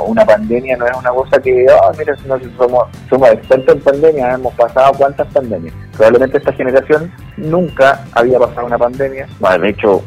una 0.05 0.25
pandemia 0.25 0.75
no 0.75 0.85
es 0.85 0.97
una 0.97 1.09
cosa 1.11 1.39
que 1.41 1.65
oh, 1.69 1.91
mira 1.97 2.15
somos 2.57 2.87
somos 3.09 3.29
expertos 3.29 3.75
en 3.75 3.81
pandemia 3.81 4.33
hemos 4.33 4.53
pasado 4.55 4.91
cuántas 4.97 5.27
pandemias 5.27 5.73
probablemente 5.95 6.37
esta 6.37 6.51
generación 6.53 7.11
nunca 7.37 8.03
había 8.13 8.39
pasado 8.39 8.67
una 8.67 8.77
pandemia. 8.77 9.27
Bueno, 9.39 9.63
de 9.63 9.69
hecho 9.69 10.03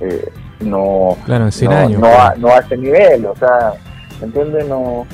eh, 0.00 0.28
no 0.60 1.16
claro, 1.26 1.48
no, 1.98 2.06
a, 2.06 2.34
no 2.36 2.48
a 2.48 2.58
ese 2.58 2.76
nivel 2.76 3.26
o 3.26 3.36
sea 3.36 3.74
¿entiendes? 4.22 4.66
no 4.66 5.06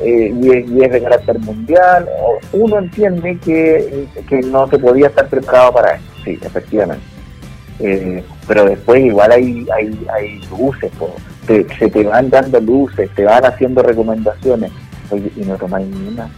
eh, 0.00 0.32
y, 0.32 0.50
es, 0.50 0.70
y, 0.70 0.84
es, 0.84 0.92
de 0.92 1.02
carácter 1.02 1.38
mundial 1.40 2.08
uno 2.52 2.78
entiende 2.78 3.36
que, 3.38 4.06
que 4.28 4.40
no 4.40 4.68
se 4.68 4.78
podía 4.78 5.08
estar 5.08 5.28
preparado 5.28 5.72
para 5.72 5.96
eso. 5.96 6.04
Sí 6.24 6.38
efectivamente 6.40 7.17
eh, 7.80 8.24
pero 8.46 8.64
después 8.64 9.04
igual 9.04 9.32
hay, 9.32 9.66
hay, 9.76 10.06
hay 10.12 10.40
luces, 10.50 10.90
se 11.46 11.88
te 11.90 12.04
van 12.04 12.28
dando 12.30 12.60
luces, 12.60 13.10
te 13.14 13.24
van 13.24 13.44
haciendo 13.44 13.82
recomendaciones, 13.82 14.70
y 15.36 15.40
no 15.44 15.56
tomáis 15.56 15.86
ni 15.86 16.08
una. 16.08 16.28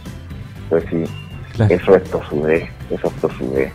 Pues 0.69 0.83
sí, 0.89 1.03
eso 1.69 1.95
es 1.95 2.03
tosudez, 2.05 2.69
eso 2.89 3.07
es 3.07 3.13
tosudez. 3.15 3.73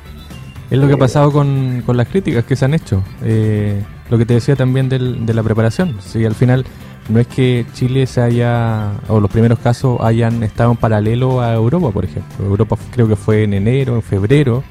Es 0.70 0.79
lo 0.79 0.87
que 0.87 0.94
ha 0.94 0.96
eh, 0.96 0.98
pasado 0.98 1.31
con, 1.31 1.83
con 1.85 1.96
las 1.96 2.09
críticas 2.09 2.44
que 2.44 2.57
se 2.57 2.64
han 2.64 2.74
hecho. 2.74 3.02
Eh, 3.22 3.83
lo 4.11 4.18
que 4.18 4.26
te 4.26 4.35
decía 4.35 4.57
también 4.57 4.88
del, 4.88 5.26
de 5.26 5.35
la 5.35 5.42
preparación. 5.42 5.96
Si 6.00 6.24
al 6.24 6.35
final 6.35 6.64
no 7.09 7.20
es 7.20 7.26
que 7.26 7.64
Chile 7.72 8.07
se 8.07 8.20
haya, 8.20 8.92
o 9.09 9.20
los 9.20 9.31
primeros 9.31 9.59
casos 9.59 10.00
hayan 10.00 10.42
estado 10.42 10.72
en 10.72 10.76
paralelo 10.76 11.40
a 11.40 11.55
Europa, 11.55 11.90
por 11.90 12.05
ejemplo. 12.05 12.46
Europa 12.46 12.76
creo 12.90 13.07
que 13.07 13.16
fue 13.16 13.44
en 13.44 13.55
enero, 13.55 13.94
en 13.94 14.02
febrero, 14.02 14.64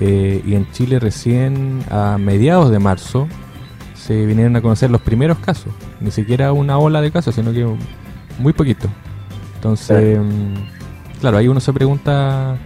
eh, 0.00 0.42
y 0.44 0.54
en 0.54 0.70
Chile 0.72 0.98
recién 0.98 1.82
a 1.90 2.18
mediados 2.18 2.70
de 2.70 2.78
marzo 2.78 3.28
se 3.94 4.26
vinieron 4.26 4.54
a 4.56 4.60
conocer 4.60 4.90
los 4.90 5.00
primeros 5.00 5.38
casos. 5.38 5.72
Ni 6.00 6.10
siquiera 6.10 6.52
una 6.52 6.78
ola 6.78 7.00
de 7.00 7.10
casos, 7.10 7.34
sino 7.34 7.52
que 7.52 7.66
muy 8.38 8.52
poquito. 8.52 8.88
Entonces, 9.56 10.18
mm, 10.18 11.20
claro, 11.20 11.38
ahí 11.38 11.48
uno 11.48 11.60
se 11.60 11.72
pregunta 11.72 12.56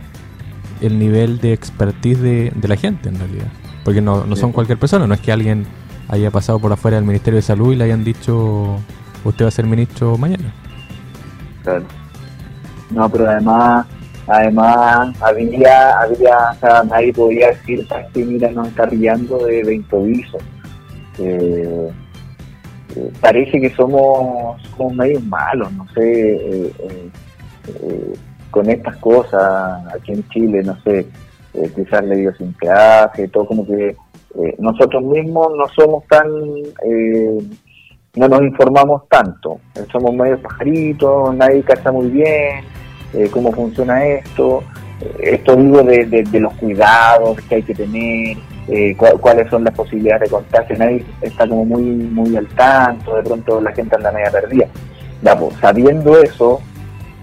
el 0.80 0.98
nivel 0.98 1.38
de 1.38 1.52
expertise 1.52 2.20
de, 2.20 2.52
la 2.62 2.76
gente 2.76 3.08
en 3.08 3.18
realidad. 3.18 3.48
Porque 3.84 4.00
no, 4.00 4.26
no 4.26 4.36
son 4.36 4.52
cualquier 4.52 4.78
persona, 4.78 5.06
no 5.06 5.14
es 5.14 5.20
que 5.20 5.32
alguien 5.32 5.66
haya 6.08 6.30
pasado 6.30 6.58
por 6.58 6.72
afuera 6.72 6.96
del 6.96 7.06
Ministerio 7.06 7.36
de 7.36 7.42
Salud 7.42 7.72
y 7.72 7.76
le 7.76 7.84
hayan 7.84 8.04
dicho, 8.04 8.76
usted 9.24 9.44
va 9.44 9.48
a 9.48 9.52
ser 9.52 9.66
ministro 9.66 10.18
mañana. 10.18 10.52
Claro. 11.62 11.84
No, 12.90 13.08
pero 13.08 13.30
además 13.30 13.86
Además, 14.30 15.12
había, 15.22 15.98
había, 16.02 16.84
nadie 16.88 17.12
podía 17.12 17.48
decir, 17.48 17.84
que 18.14 18.24
mira, 18.24 18.48
nos 18.52 18.68
está 18.68 18.86
riendo 18.86 19.44
de, 19.44 19.64
de 19.64 19.74
improviso. 19.74 20.38
Eh, 21.18 21.90
eh, 22.94 23.12
parece 23.20 23.60
que 23.60 23.70
somos, 23.70 24.62
somos 24.76 24.94
medios 24.94 25.24
malos, 25.24 25.72
no 25.72 25.84
sé, 25.94 26.36
eh, 26.36 26.72
con 28.52 28.70
estas 28.70 28.96
cosas 28.98 29.84
aquí 29.92 30.12
en 30.12 30.28
Chile, 30.28 30.62
no 30.62 30.80
sé, 30.82 31.08
quizás 31.74 32.04
la 32.04 32.14
idiosincrasia, 32.14 33.28
todo 33.32 33.46
como 33.46 33.66
que 33.66 33.96
nosotros 34.58 35.02
mismos 35.02 35.48
no 35.56 35.66
somos 35.74 36.04
tan, 36.06 36.28
no 38.14 38.28
nos 38.28 38.42
informamos 38.42 39.08
tanto, 39.08 39.58
somos 39.90 40.14
medios 40.14 40.38
pajaritos, 40.38 41.34
nadie 41.34 41.64
cacha 41.64 41.90
muy 41.90 42.06
bien 42.10 42.79
eh, 43.12 43.28
cómo 43.32 43.52
funciona 43.52 44.06
esto, 44.06 44.62
eh, 45.00 45.30
esto 45.34 45.56
digo 45.56 45.82
de, 45.82 46.24
los 46.32 46.52
cuidados 46.54 47.40
que 47.48 47.56
hay 47.56 47.62
que 47.62 47.74
tener, 47.74 48.36
eh, 48.68 48.96
cuáles 48.96 49.50
son 49.50 49.64
las 49.64 49.74
posibilidades 49.74 50.22
de 50.22 50.36
contagio, 50.36 50.76
nadie 50.78 51.04
está 51.20 51.48
como 51.48 51.64
muy 51.64 51.82
muy 51.82 52.36
al 52.36 52.46
tanto, 52.48 53.16
de 53.16 53.22
pronto 53.24 53.60
la 53.60 53.72
gente 53.72 53.96
anda 53.96 54.12
media 54.12 54.30
perdida. 54.30 54.66
Pues, 55.22 55.56
sabiendo 55.60 56.22
eso, 56.22 56.60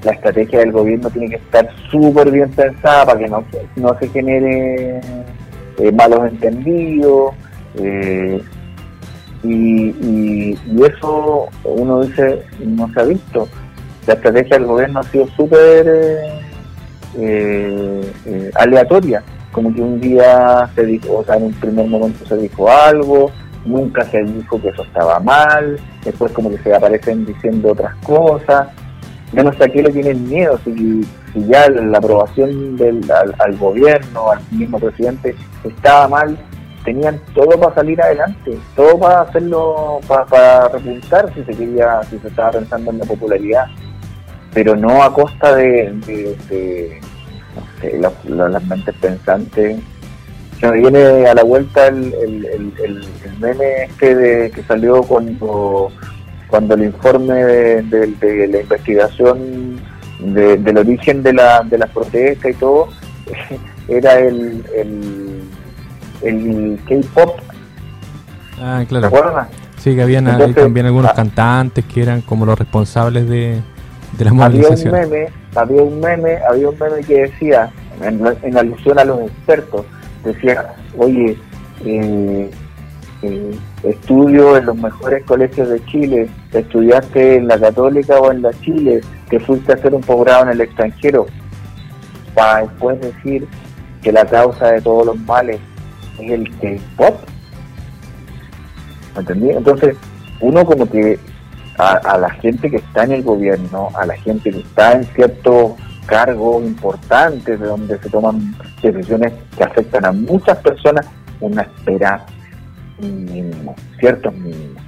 la 0.03 0.11
estrategia 0.11 0.59
del 0.59 0.73
gobierno 0.73 1.09
tiene 1.09 1.29
que 1.29 1.35
estar 1.37 1.67
súper 1.89 2.31
bien 2.31 2.49
pensada 2.51 3.05
para 3.05 3.19
que 3.19 3.27
no, 3.27 3.43
no 3.77 3.97
se 3.97 4.09
genere 4.09 4.99
malos 5.93 6.29
entendidos. 6.29 7.33
y, 9.43 9.49
y, 9.49 10.59
eso 10.83 11.47
uno 11.63 12.01
dice 12.01 12.43
no 12.59 12.91
se 12.91 12.99
ha 12.99 13.03
visto 13.03 13.47
la 14.07 14.13
estrategia 14.13 14.57
del 14.57 14.65
gobierno 14.65 15.01
ha 15.01 15.03
sido 15.03 15.27
súper 15.35 15.85
eh, 17.17 18.11
eh, 18.25 18.51
aleatoria, 18.55 19.21
como 19.51 19.73
que 19.73 19.81
un 19.81 19.99
día 19.99 20.69
se 20.75 20.85
dijo, 20.85 21.17
o 21.17 21.23
sea, 21.25 21.35
en 21.35 21.43
un 21.43 21.53
primer 21.53 21.87
momento 21.87 22.25
se 22.25 22.37
dijo 22.37 22.71
algo, 22.71 23.31
nunca 23.65 24.05
se 24.05 24.23
dijo 24.23 24.61
que 24.61 24.69
eso 24.69 24.83
estaba 24.83 25.19
mal, 25.19 25.77
después 26.05 26.31
como 26.31 26.49
que 26.49 26.57
se 26.59 26.73
aparecen 26.73 27.25
diciendo 27.25 27.73
otras 27.73 27.95
cosas, 27.97 28.69
yo 29.33 29.43
no 29.43 29.51
sé 29.53 29.65
a 29.65 29.67
qué 29.67 29.83
le 29.83 29.91
tienen 29.91 30.27
miedo, 30.27 30.57
si, 30.63 31.05
ya 31.35 31.69
la 31.69 31.97
aprobación 31.97 32.77
del, 32.77 33.01
al, 33.11 33.57
gobierno, 33.57 34.31
al 34.31 34.39
mismo 34.51 34.79
presidente, 34.79 35.35
estaba 35.65 36.07
mal, 36.07 36.37
tenían 36.85 37.19
todo 37.35 37.59
para 37.59 37.75
salir 37.75 38.01
adelante, 38.01 38.57
todo 38.73 38.97
para 38.97 39.21
hacerlo, 39.21 39.99
para, 40.07 40.25
para 40.25 40.79
si 40.79 41.43
se 41.43 41.51
quería, 41.51 42.01
si 42.09 42.17
se 42.19 42.29
estaba 42.29 42.51
pensando 42.51 42.91
en 42.91 42.99
la 42.99 43.05
popularidad 43.05 43.65
pero 44.57 44.75
no 44.75 45.03
a 45.03 45.13
costa 45.13 45.55
de, 45.55 45.93
no 47.53 48.09
sé, 48.19 48.49
las 48.49 48.65
mentes 48.65 48.95
pensantes. 48.95 49.77
Se 50.59 50.71
me 50.71 50.79
viene 50.79 51.27
a 51.27 51.35
la 51.35 51.43
vuelta 51.43 51.85
el, 51.85 52.11
el, 52.11 53.07
meme 53.39 53.83
este 53.83 54.15
de, 54.15 54.49
que 54.49 54.63
salió 54.63 55.03
cuando, 55.03 55.91
cuando 56.47 56.73
el 56.73 56.85
informe 56.85 57.35
de, 57.35 58.47
la 58.47 58.61
investigación 58.61 59.79
del 60.21 60.77
origen 60.79 61.21
de, 61.21 61.33
la, 61.33 61.61
de 61.61 61.77
las 61.77 61.91
protestas 61.91 62.49
y 62.49 62.55
todo 62.55 62.87
era 63.87 64.17
el, 64.17 64.63
el, 66.23 66.79
K-pop. 66.89 67.39
Ah, 68.59 68.83
claro. 68.89 69.07
¿Te 69.07 69.15
acuerdas? 69.15 69.49
Sí, 69.77 69.95
que 69.95 70.01
habían 70.01 70.25
también 70.55 70.87
algunos 70.87 71.11
ah. 71.11 71.15
cantantes 71.15 71.85
que 71.85 72.01
eran 72.01 72.21
como 72.21 72.47
los 72.47 72.57
responsables 72.57 73.29
de, 73.29 73.61
había 74.41 74.69
un 74.69 74.91
meme, 74.91 75.27
había 75.55 75.81
un 75.83 75.99
meme, 75.99 76.37
había 76.49 76.69
un 76.69 76.79
meme 76.79 77.03
que 77.03 77.21
decía, 77.21 77.69
en, 78.01 78.57
alusión 78.57 78.99
a 78.99 79.05
los 79.05 79.21
expertos, 79.21 79.85
decía, 80.23 80.73
oye, 80.97 81.37
eh, 81.85 82.49
eh, 83.21 83.59
estudio 83.83 84.57
en 84.57 84.65
los 84.65 84.75
mejores 84.75 85.23
colegios 85.25 85.69
de 85.69 85.83
Chile, 85.85 86.29
estudiaste 86.51 87.35
en 87.35 87.47
la 87.47 87.59
católica 87.59 88.19
o 88.19 88.31
en 88.31 88.41
la 88.41 88.53
Chile, 88.61 89.01
que 89.29 89.39
fuiste 89.39 89.71
a 89.71 89.75
hacer 89.75 89.93
un 89.93 90.01
posgrado 90.01 90.43
en 90.43 90.49
el 90.49 90.61
extranjero, 90.61 91.27
para 92.33 92.61
después 92.61 92.99
decir 93.01 93.47
que 94.01 94.11
la 94.11 94.25
causa 94.25 94.71
de 94.71 94.81
todos 94.81 95.05
los 95.05 95.19
males 95.21 95.59
es 96.19 96.31
el 96.31 96.49
K-pop. 96.57 97.15
¿Entendí? 99.17 99.49
Entonces, 99.49 99.95
uno 100.39 100.63
como 100.63 100.87
que 100.89 101.19
a, 101.77 102.17
la 102.17 102.29
gente 102.31 102.69
que 102.69 102.77
está 102.77 103.03
en 103.03 103.11
el 103.11 103.23
gobierno, 103.23 103.89
a 103.93 104.05
la 104.05 104.17
gente 104.17 104.51
que 104.51 104.59
está 104.59 104.93
en 104.93 105.03
ciertos 105.05 105.73
cargos 106.05 106.63
importantes 106.63 107.59
de 107.59 107.65
donde 107.67 107.99
se 107.99 108.09
toman 108.09 108.55
decisiones 108.81 109.33
que 109.55 109.63
afectan 109.63 110.05
a 110.05 110.11
muchas 110.11 110.57
personas, 110.59 111.05
una 111.39 111.61
espera 111.63 112.25
mínimo, 112.99 113.75
ciertos 113.99 114.33
mínimos. 114.33 114.83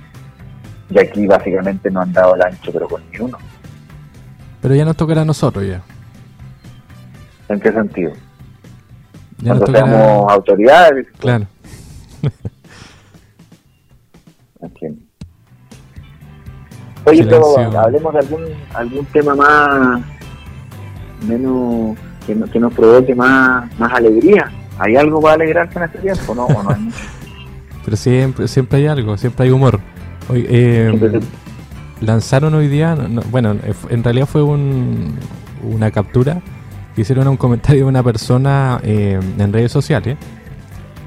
Y 0.90 0.98
aquí 0.98 1.28
básicamente 1.28 1.92
no 1.92 2.02
han 2.02 2.12
dado 2.12 2.34
el 2.36 2.42
ancho, 2.42 2.72
pero 2.72 2.88
con 2.88 3.04
ni 3.12 3.20
uno. 3.20 3.38
Pero 4.62 4.74
ya 4.74 4.86
nos 4.86 4.98
tocará 4.98 5.22
a 5.22 5.26
nosotros 5.26 5.68
ya. 5.68 5.84
¿En 7.50 7.60
qué 7.60 7.72
sentido? 7.72 8.14
Ya 9.38 9.54
nos 9.54 9.60
Cuando 9.60 9.66
tocará... 9.66 9.86
seamos 9.86 10.32
autoridades. 10.32 11.08
Claro. 11.20 11.46
Entiendo. 14.62 15.09
Oye, 17.10 17.24
pero 17.24 17.44
Silencio. 17.56 17.80
hablemos 17.80 18.14
de 18.14 18.20
algún, 18.20 18.42
algún 18.74 19.06
tema 19.06 19.36
más, 19.36 20.02
menos, 21.28 21.98
que, 22.26 22.36
no- 22.36 22.46
que 22.48 22.60
nos 22.60 22.74
provoque 22.74 23.14
más, 23.16 23.70
más 23.80 23.94
alegría. 23.94 24.52
¿Hay 24.78 24.96
algo 24.96 25.20
para 25.22 25.36
alegrarse 25.36 25.78
en 25.78 25.86
este 25.86 25.98
tiempo? 26.00 26.34
No, 26.36 26.46
¿O 26.46 26.64
no 26.64 26.70
hay? 26.70 26.90
Pero 27.86 27.98
siempre, 27.98 28.48
siempre 28.48 28.80
hay 28.80 28.88
algo, 28.88 29.18
siempre 29.18 29.46
hay 29.46 29.52
humor. 29.52 29.80
Hoy, 30.30 30.46
eh, 30.48 31.20
lanzaron 32.02 32.54
hoy 32.54 32.68
día, 32.68 32.96
no- 32.96 33.08
no, 33.08 33.22
bueno, 33.32 33.54
eh, 33.64 33.74
en 33.90 34.04
realidad 34.04 34.26
fue 34.28 34.44
un, 34.44 35.16
una 35.64 35.92
captura 35.92 36.42
que 36.96 37.02
hicieron 37.02 37.28
un 37.28 37.38
comentario 37.38 37.84
de 37.84 37.90
una 37.90 38.04
persona 38.04 38.80
eh, 38.84 39.20
en 39.38 39.54
redes 39.54 39.72
sociales 39.72 40.18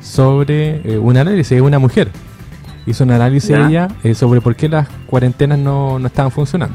sobre 0.01 0.81
eh, 0.95 0.99
un 0.99 1.17
análisis 1.17 1.51
de 1.57 1.61
una 1.63 1.79
mujer. 1.79 2.09
Hizo 2.87 3.05
un 3.05 3.11
análisis 3.13 3.51
Ya. 3.51 3.69
ella 3.69 3.89
eh, 4.03 4.15
sobre 4.15 4.41
por 4.41 4.57
qué 4.57 4.69
las 4.69 4.89
cuarentenas 5.07 5.59
no, 5.59 5.99
no 5.99 6.07
estaban 6.07 6.31
funcionando. 6.33 6.75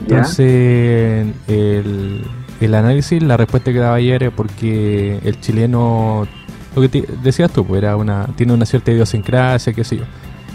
Entonces, 0.00 1.26
el, 1.48 2.22
el 2.60 2.74
análisis, 2.74 3.22
la 3.22 3.36
respuesta 3.36 3.72
que 3.72 3.78
daba 3.78 3.96
ayer 3.96 4.24
es 4.24 4.30
porque 4.30 5.20
el 5.24 5.40
chileno, 5.40 6.26
lo 6.74 6.82
que 6.82 6.88
te- 6.88 7.04
decías 7.22 7.50
tú, 7.50 7.64
pues 7.64 7.82
era 7.82 7.96
una, 7.96 8.26
tiene 8.36 8.52
una 8.52 8.66
cierta 8.66 8.92
idiosincrasia, 8.92 9.72
qué 9.72 9.84
sé 9.84 9.96
yo. 9.98 10.04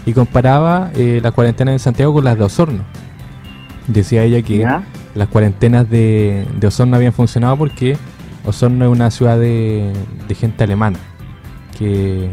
Y 0.06 0.12
comparaba 0.12 0.90
eh, 0.94 1.20
las 1.22 1.32
cuarentenas 1.32 1.72
en 1.72 1.78
Santiago 1.80 2.12
con 2.14 2.24
las 2.24 2.38
de 2.38 2.44
Osorno. 2.44 2.84
Decía 3.88 4.22
ella 4.22 4.42
que 4.42 4.58
¿Ya? 4.58 4.84
las 5.14 5.28
cuarentenas 5.28 5.90
de, 5.90 6.46
de 6.58 6.66
Osorno 6.66 6.96
habían 6.96 7.12
funcionado 7.12 7.56
porque 7.56 7.96
Osorno 8.44 8.84
es 8.84 8.90
una 8.90 9.10
ciudad 9.10 9.38
de, 9.38 9.92
de 10.28 10.34
gente 10.34 10.64
alemana. 10.64 10.98
Que, 11.78 12.30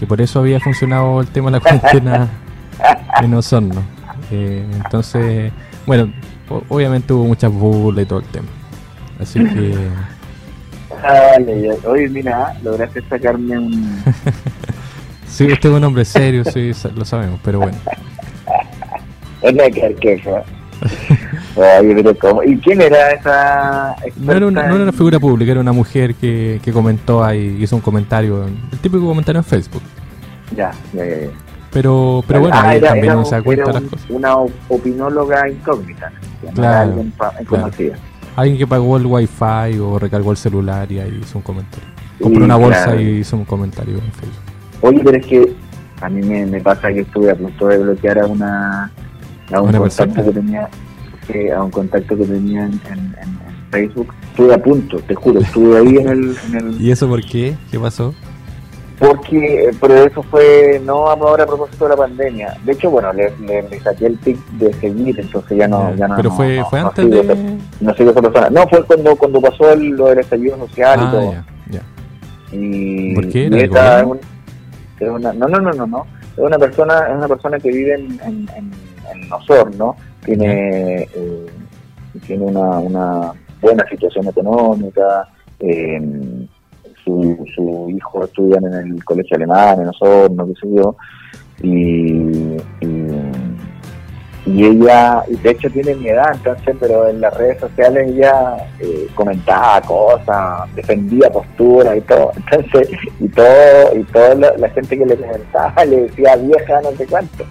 que 0.00 0.06
por 0.06 0.18
eso 0.22 0.40
había 0.40 0.58
funcionado 0.60 1.20
el 1.20 1.26
tema 1.26 1.50
de 1.50 1.58
la 1.58 1.60
cuarentena 1.78 2.28
en 3.22 3.34
Osorno. 3.34 3.82
Eh, 4.30 4.66
entonces, 4.72 5.52
bueno, 5.86 6.10
obviamente 6.70 7.12
hubo 7.12 7.26
muchas 7.26 7.52
burlas 7.52 8.04
y 8.04 8.08
todo 8.08 8.20
el 8.20 8.24
tema. 8.24 8.48
Así 9.20 9.38
que, 9.44 9.74
Dale, 11.02 11.62
ya. 11.62 11.88
Oye, 11.88 12.08
mira, 12.08 12.54
lograste 12.62 13.02
sacarme 13.10 13.58
un... 13.58 14.02
sí, 15.26 15.52
usted 15.52 15.68
es 15.68 15.76
un 15.76 15.84
hombre 15.84 16.06
serio, 16.06 16.44
sí, 16.44 16.72
lo 16.94 17.04
sabemos, 17.04 17.38
pero 17.44 17.60
bueno. 17.60 17.76
Una 19.42 19.70
carqueja. 19.70 20.42
Oye, 21.56 21.94
pero 21.94 22.16
¿cómo? 22.16 22.42
¿Y 22.44 22.56
quién 22.58 22.80
era 22.80 23.10
esa 23.12 23.96
No 24.16 24.32
era, 24.32 24.46
una, 24.46 24.66
no 24.68 24.74
era 24.76 24.82
una 24.84 24.92
figura 24.92 25.18
pública, 25.18 25.50
era 25.52 25.60
una 25.60 25.72
mujer 25.72 26.14
que, 26.14 26.60
que 26.62 26.72
comentó 26.72 27.24
ahí, 27.24 27.58
hizo 27.60 27.74
un 27.76 27.82
comentario, 27.82 28.44
el 28.44 28.78
típico 28.78 29.04
comentario 29.06 29.40
en 29.40 29.44
Facebook. 29.44 29.82
Ya, 30.56 30.70
ya, 30.92 31.04
ya. 31.04 31.16
ya. 31.22 31.28
Pero, 31.72 32.22
pero 32.26 32.40
bueno, 32.40 32.56
Ah, 32.58 32.68
ahí 32.70 32.78
era- 32.78 32.88
también 32.88 33.12
era 33.12 33.24
se 33.24 33.34
da 33.36 33.42
cuenta 33.42 33.72
las 33.72 33.82
cosas. 33.82 34.06
Una 34.10 34.36
op- 34.36 34.52
opinóloga 34.68 35.48
incógnita. 35.48 36.10
Claro, 36.54 36.90
alguien 36.90 37.12
conocida. 37.46 37.96
Alguien 38.36 38.58
que 38.58 38.66
pagó 38.66 38.96
el 38.96 39.06
wifi 39.06 39.78
o 39.80 39.98
recargó 39.98 40.30
el 40.32 40.36
celular 40.36 40.90
y 40.90 40.98
ahí 41.00 41.20
hizo 41.22 41.38
un 41.38 41.42
comentario. 41.42 41.86
Compró 42.20 42.40
Sí, 42.40 42.44
una 42.44 42.56
bolsa 42.56 42.84
claro. 42.84 43.00
y 43.00 43.04
hizo 43.20 43.36
un 43.36 43.44
comentario 43.44 43.94
en 43.94 44.12
Facebook. 44.12 44.42
Oye, 44.82 45.00
pero 45.04 45.16
es 45.18 45.26
que 45.26 45.52
a 46.00 46.08
mí 46.08 46.22
me, 46.26 46.46
me 46.46 46.60
pasa 46.60 46.88
que 46.92 47.00
estuve 47.00 47.30
a 47.30 47.34
punto 47.36 47.66
de 47.68 47.78
bloquear 47.78 48.18
a 48.20 48.26
una 48.26 48.90
a 49.52 49.60
un 49.60 49.68
¿Una 49.70 49.80
persona? 49.80 50.14
que 50.14 50.22
tenía 50.32 50.68
a 51.54 51.62
un 51.62 51.70
contacto 51.70 52.16
que 52.16 52.24
tenía 52.24 52.64
en, 52.66 52.72
en- 52.90 52.98
en- 52.98 53.38
en 53.48 53.70
Facebook. 53.70 54.12
Estuve 54.30 54.54
a 54.54 54.58
punto, 54.62 54.98
te 55.06 55.14
juro, 55.14 55.40
estuve 55.40 55.78
ahí 55.78 55.96
en 55.96 56.08
el, 56.08 56.36
en 56.48 56.54
el 56.56 56.80
¿Y 56.80 56.90
eso 56.90 57.08
por 57.08 57.20
qué? 57.24 57.56
¿Qué 57.70 57.78
pasó? 57.78 58.14
porque 58.98 59.64
eh, 59.64 59.70
pero 59.80 59.94
eso 60.04 60.22
fue 60.24 60.78
no 60.84 61.06
ahora 61.08 61.44
a 61.44 61.46
propósito 61.46 61.84
de 61.84 61.90
la 61.90 61.96
pandemia. 61.96 62.54
De 62.66 62.72
hecho, 62.72 62.90
bueno, 62.90 63.10
le, 63.14 63.32
le, 63.46 63.62
le 63.66 63.80
saqué 63.80 64.04
el 64.06 64.18
tic 64.18 64.36
de 64.58 64.74
seguir, 64.74 65.18
entonces 65.18 65.56
ya 65.56 65.66
no, 65.66 65.94
ya 65.94 66.06
no 66.06 66.16
pero 66.16 66.30
fue, 66.30 66.58
no- 66.58 66.66
fue 66.68 66.80
no 66.82 66.88
antes 66.88 67.04
sigo 67.06 67.22
de... 67.22 67.58
no 67.80 67.94
sigo 67.94 68.10
esa 68.10 68.20
persona. 68.20 68.50
No, 68.50 68.68
fue 68.68 68.84
cuando 68.84 69.16
cuando 69.16 69.40
pasó 69.40 69.72
el- 69.72 69.88
lo 69.92 70.06
del 70.08 70.18
estallido 70.18 70.58
social 70.58 71.00
y 71.00 71.04
Ah, 71.06 71.10
todo. 71.12 71.32
ya, 71.32 71.44
ya. 71.70 71.82
y 72.52 73.14
¿Por 73.14 73.28
qué? 73.30 73.46
un- 74.04 74.20
una, 75.14 75.32
no 75.32 75.48
no 75.48 75.60
no 75.60 75.72
no 75.72 75.86
no 75.86 76.06
es 76.36 76.38
una 76.44 76.58
persona 76.58 77.06
es 77.08 77.16
una 77.16 77.26
persona 77.28 77.58
que 77.58 77.70
vive 77.70 77.94
en 77.94 78.20
en, 78.22 78.48
en, 78.54 78.70
en 79.14 79.32
Osorno 79.32 79.96
tiene 80.24 81.02
eh, 81.02 81.46
tiene 82.26 82.44
una, 82.44 82.78
una 82.78 83.32
buena 83.60 83.86
situación 83.88 84.26
económica 84.28 85.28
eh, 85.60 86.46
su, 87.04 87.46
su 87.54 87.90
hijo 87.90 88.24
estudian 88.24 88.64
en 88.66 88.74
el 88.74 89.04
colegio 89.04 89.36
alemán 89.36 89.80
en 89.80 89.88
Osorno 89.88 90.46
qué 90.46 90.54
sé 90.60 90.74
yo 90.74 90.96
y, 91.62 92.56
y 92.80 93.06
y 94.46 94.64
ella, 94.64 95.22
y 95.28 95.36
de 95.36 95.50
hecho 95.50 95.68
tiene 95.70 95.94
mi 95.94 96.08
edad, 96.08 96.32
entonces, 96.32 96.74
pero 96.80 97.08
en 97.08 97.20
las 97.20 97.36
redes 97.36 97.60
sociales 97.60 98.08
ella 98.08 98.56
eh, 98.78 99.06
comentaba 99.14 99.80
cosas, 99.82 100.74
defendía 100.74 101.30
posturas 101.30 101.96
y 101.96 102.00
todo, 102.00 102.32
entonces, 102.36 102.88
y 103.20 103.28
todo, 103.28 103.96
y 103.96 104.02
toda 104.04 104.34
la, 104.34 104.56
la 104.56 104.68
gente 104.70 104.98
que 104.98 105.06
le 105.06 105.16
comentaba 105.16 105.84
le 105.84 106.02
decía 106.02 106.36
vieja 106.36 106.80
no 106.80 106.90
sé 106.92 107.06
cuánto, 107.06 107.44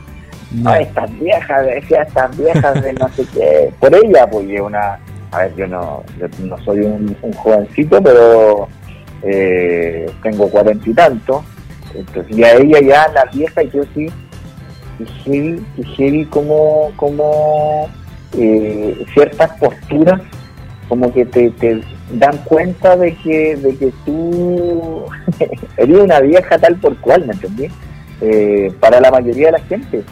No. 0.52 0.70
Ay, 0.72 0.84
estas 0.84 1.20
viejas, 1.20 1.66
decía 1.66 2.02
estas 2.02 2.38
viejas 2.38 2.82
de 2.82 2.94
no 2.94 3.08
sé 3.10 3.24
qué, 3.34 3.72
por 3.80 3.94
ella, 3.94 4.28
yo 4.32 4.66
una, 4.66 5.00
a 5.32 5.38
ver, 5.40 5.56
yo 5.56 5.68
no, 5.68 6.04
yo 6.20 6.28
no 6.44 6.58
soy 6.64 6.80
un, 6.80 7.16
jovencito, 7.36 8.02
pero 8.02 8.68
eh, 9.22 10.10
tengo 10.24 10.50
cuarenta 10.50 10.90
y 10.90 10.94
tantos, 10.94 11.44
entonces, 11.94 12.36
y 12.36 12.44
a 12.44 12.56
ella 12.56 12.80
ya 12.82 13.08
la 13.14 13.26
vieja, 13.26 13.62
yo 13.64 13.84
sí, 13.94 14.08
y 15.00 15.06
heavy, 15.24 15.66
y 15.78 15.84
heavy 15.84 16.26
como, 16.26 16.92
como 16.96 17.88
eh, 18.36 19.06
ciertas 19.14 19.52
posturas 19.60 20.22
como 20.90 21.14
que 21.14 21.24
te, 21.26 21.52
te 21.52 21.82
dan 22.14 22.38
cuenta 22.40 22.98
de 22.98 23.16
que, 23.16 23.56
de 23.56 23.78
que 23.78 23.94
tú 24.06 25.06
eres 25.78 25.98
una 25.98 26.20
vieja 26.20 26.58
tal 26.58 26.76
por 26.78 26.98
cual, 26.98 27.26
¿me 27.28 27.34
entendí? 27.34 27.68
Eh, 28.22 28.74
para 28.80 29.00
la 29.00 29.12
mayoría 29.12 29.46
de 29.48 29.52
la 29.54 29.60
gente. 29.60 30.04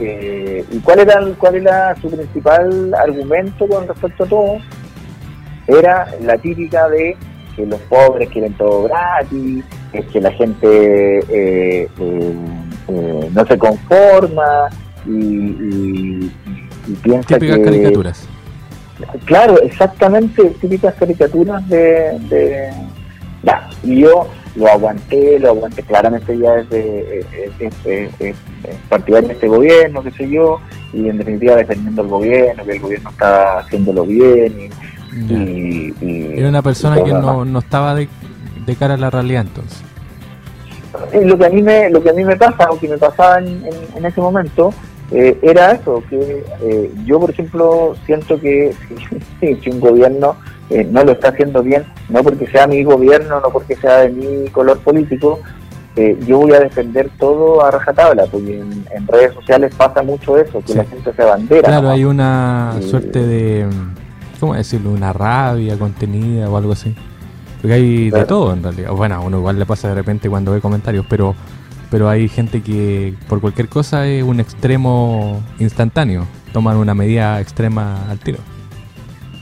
Eh, 0.00 0.64
¿Y 0.70 0.78
cuál 0.78 1.00
era, 1.00 1.20
cuál 1.38 1.56
era 1.56 1.94
su 2.00 2.08
principal 2.10 2.94
argumento 2.94 3.66
con 3.66 3.86
respecto 3.88 4.24
a 4.24 4.26
todo? 4.26 4.56
Era 5.66 6.08
la 6.22 6.38
típica 6.38 6.88
de 6.88 7.16
que 7.56 7.66
los 7.66 7.80
pobres 7.82 8.28
quieren 8.30 8.52
todo 8.54 8.84
gratis, 8.84 9.64
es 9.92 10.06
que 10.06 10.20
la 10.20 10.30
gente 10.32 11.18
eh, 11.18 11.88
eh, 11.98 12.34
eh, 12.88 13.30
no 13.32 13.46
se 13.46 13.58
conforma 13.58 14.68
y, 15.06 15.10
y- 15.10 16.32
y 16.86 16.92
piensa 17.02 17.34
Típicas 17.34 17.58
que... 17.58 17.64
caricaturas. 17.64 18.28
Claro, 19.26 19.60
exactamente, 19.62 20.42
típicas 20.60 20.94
caricaturas 20.94 21.68
de... 21.68 22.18
de 22.30 22.70
ya, 23.42 23.68
y 23.84 24.00
yo 24.00 24.28
lo 24.58 24.68
aguanté, 24.68 25.38
lo 25.38 25.48
aguanté 25.50 25.82
claramente 25.82 26.36
ya 26.36 26.52
desde 26.56 27.20
eh, 27.20 27.26
eh, 27.32 27.50
eh, 27.60 27.70
eh, 27.84 28.34
eh, 28.64 28.74
partidario 28.88 29.28
de 29.28 29.34
este 29.34 29.48
gobierno, 29.48 30.02
qué 30.02 30.10
sé 30.12 30.28
yo, 30.28 30.60
y 30.92 31.08
en 31.08 31.18
definitiva 31.18 31.56
defendiendo 31.56 32.02
al 32.02 32.08
gobierno, 32.08 32.64
que 32.64 32.72
el 32.72 32.80
gobierno 32.80 33.10
está 33.10 33.58
haciéndolo 33.60 34.04
bien 34.04 34.52
y... 34.60 34.88
Y- 35.32 35.94
y- 36.02 36.38
Era 36.38 36.48
una 36.50 36.62
persona 36.62 37.00
y 37.00 37.04
que 37.04 37.12
no, 37.12 37.44
no 37.44 37.58
estaba 37.60 37.94
de, 37.94 38.08
de 38.66 38.76
cara 38.76 38.94
a 38.94 38.98
la 38.98 39.10
realidad 39.10 39.42
entonces. 39.48 39.82
Y 41.12 41.24
lo 41.24 41.36
que 41.38 41.46
a 41.46 41.50
mí 41.50 41.62
me 41.62 41.90
lo 41.90 42.02
que 42.02 42.10
a 42.10 42.12
mí 42.12 42.24
me 42.24 42.36
pasa 42.36 42.70
o 42.70 42.78
que 42.78 42.88
me 42.88 42.98
pasaba 42.98 43.38
en, 43.38 43.46
en- 43.48 43.96
en 43.96 44.04
ese 44.04 44.20
momento 44.20 44.72
eh, 45.10 45.38
era 45.42 45.72
eso 45.72 46.02
que 46.10 46.44
eh, 46.62 46.90
yo 47.04 47.18
por 47.20 47.30
ejemplo 47.30 47.94
siento 48.06 48.38
que 48.38 48.72
si, 49.40 49.54
si 49.62 49.70
un 49.70 49.80
gobierno 49.80 50.36
eh, 50.70 50.86
no 50.90 51.02
lo 51.04 51.12
está 51.12 51.28
haciendo 51.28 51.62
bien 51.62 51.84
no 52.08 52.22
porque 52.22 52.46
sea 52.46 52.66
mi 52.66 52.82
gobierno 52.84 53.40
no 53.40 53.48
porque 53.50 53.76
sea 53.76 53.98
de 54.00 54.10
mi 54.10 54.48
color 54.50 54.78
político 54.80 55.40
eh, 55.96 56.16
yo 56.26 56.38
voy 56.38 56.52
a 56.52 56.60
defender 56.60 57.10
todo 57.18 57.64
a 57.64 57.70
rajatabla 57.70 58.24
porque 58.30 58.60
en, 58.60 58.84
en 58.94 59.06
redes 59.08 59.32
sociales 59.34 59.74
pasa 59.76 60.02
mucho 60.02 60.36
eso 60.38 60.60
que 60.60 60.72
Sí. 60.72 60.78
la 60.78 60.84
gente 60.84 61.12
se 61.12 61.24
bandera 61.24 61.68
Claro, 61.68 61.82
¿no? 61.82 61.90
hay 61.90 62.04
una 62.04 62.74
Eh, 62.78 62.82
suerte 62.82 63.26
de, 63.26 63.66
¿cómo 64.38 64.54
decirlo? 64.54 64.90
Una 64.90 65.12
rabia 65.12 65.76
contenida 65.78 66.48
o 66.48 66.56
algo 66.56 66.72
así. 66.72 66.94
Porque 67.60 67.74
hay 67.74 68.10
de 68.10 68.24
todo 68.24 68.52
en 68.52 68.62
realidad. 68.62 68.92
Bueno, 68.92 69.16
a 69.16 69.20
uno 69.20 69.38
igual 69.38 69.58
le 69.58 69.66
pasa 69.66 69.88
de 69.88 69.96
repente 69.96 70.28
cuando 70.30 70.52
ve 70.52 70.60
comentarios, 70.60 71.04
pero 71.08 71.34
pero 71.90 72.08
hay 72.08 72.28
gente 72.28 72.62
que 72.62 73.14
por 73.28 73.40
cualquier 73.40 73.68
cosa 73.68 74.06
es 74.06 74.22
un 74.22 74.38
extremo 74.38 75.42
instantáneo. 75.58 76.26
Toman 76.52 76.76
una 76.76 76.94
medida 76.94 77.40
extrema 77.40 78.08
al 78.08 78.18
tiro. 78.20 78.38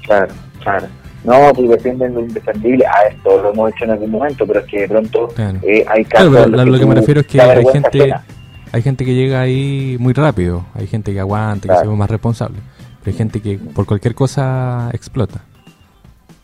Claro, 0.06 0.32
claro. 0.62 0.86
No, 1.26 1.52
pues 1.52 1.68
defienden 1.68 2.14
lo 2.14 2.20
indefendible. 2.20 2.86
A 2.86 3.08
esto 3.08 3.42
lo 3.42 3.52
hemos 3.52 3.70
hecho 3.72 3.84
en 3.84 3.90
algún 3.90 4.10
momento, 4.12 4.46
pero 4.46 4.60
es 4.60 4.66
que 4.66 4.80
de 4.82 4.88
pronto 4.88 5.28
Claro. 5.28 5.58
eh, 5.62 5.84
hay 5.88 6.04
Claro, 6.04 6.30
casos. 6.30 6.44
pero 6.44 6.48
los 6.48 6.60
a 6.60 6.64
lo 6.64 6.78
que 6.78 6.86
me 6.86 6.94
refiero 6.94 7.20
es 7.20 7.26
que 7.26 7.40
hay 7.40 7.64
gente 7.66 7.98
ajena. 8.02 8.24
hay 8.72 8.82
gente 8.82 9.04
que 9.04 9.14
llega 9.14 9.40
ahí 9.40 9.96
muy 9.98 10.12
rápido, 10.12 10.64
hay 10.74 10.86
gente 10.86 11.12
que 11.12 11.20
aguanta, 11.20 11.62
que 11.62 11.68
Claro. 11.68 11.80
se 11.82 11.88
ve 11.88 11.96
más 11.96 12.10
responsable. 12.10 12.58
Hay 13.04 13.12
gente 13.12 13.40
que 13.40 13.58
por 13.58 13.86
cualquier 13.86 14.14
cosa 14.14 14.88
explota. 14.92 15.40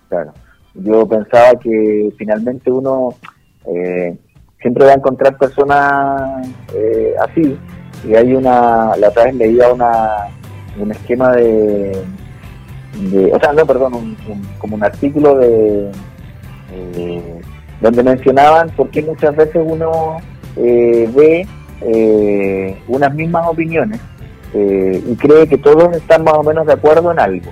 Claro. 0.08 0.32
Yo 0.74 1.06
pensaba 1.06 1.50
que 1.60 2.10
finalmente 2.18 2.70
uno 2.70 3.14
eh, 3.66 4.16
siempre 4.60 4.84
va 4.86 4.92
a 4.92 4.94
encontrar 4.94 5.36
personas 5.38 6.46
eh, 6.74 7.14
así. 7.20 7.56
Y 8.08 8.14
hay 8.14 8.32
una, 8.34 8.96
la 8.96 9.08
otra 9.10 9.24
vez 9.24 9.34
leía 9.36 9.72
una, 9.72 10.08
un 10.78 10.90
esquema 10.90 11.32
de, 11.32 11.92
de 12.94 13.32
o 13.32 13.40
sea, 13.40 13.52
no, 13.52 13.66
perdón, 13.66 14.16
como 14.58 14.76
un 14.76 14.84
artículo 14.84 15.36
de, 15.36 15.90
eh, 16.72 17.40
donde 17.80 18.02
mencionaban 18.02 18.70
por 18.70 18.90
qué 18.90 19.02
muchas 19.02 19.34
veces 19.36 19.62
uno 19.64 20.18
ve 20.56 21.46
unas 22.86 23.14
mismas 23.14 23.48
opiniones 23.48 24.00
y 24.54 25.16
cree 25.16 25.48
que 25.48 25.58
todos 25.58 25.96
están 25.96 26.22
más 26.22 26.34
o 26.34 26.42
menos 26.42 26.66
de 26.66 26.74
acuerdo 26.74 27.10
en 27.10 27.18
algo. 27.18 27.50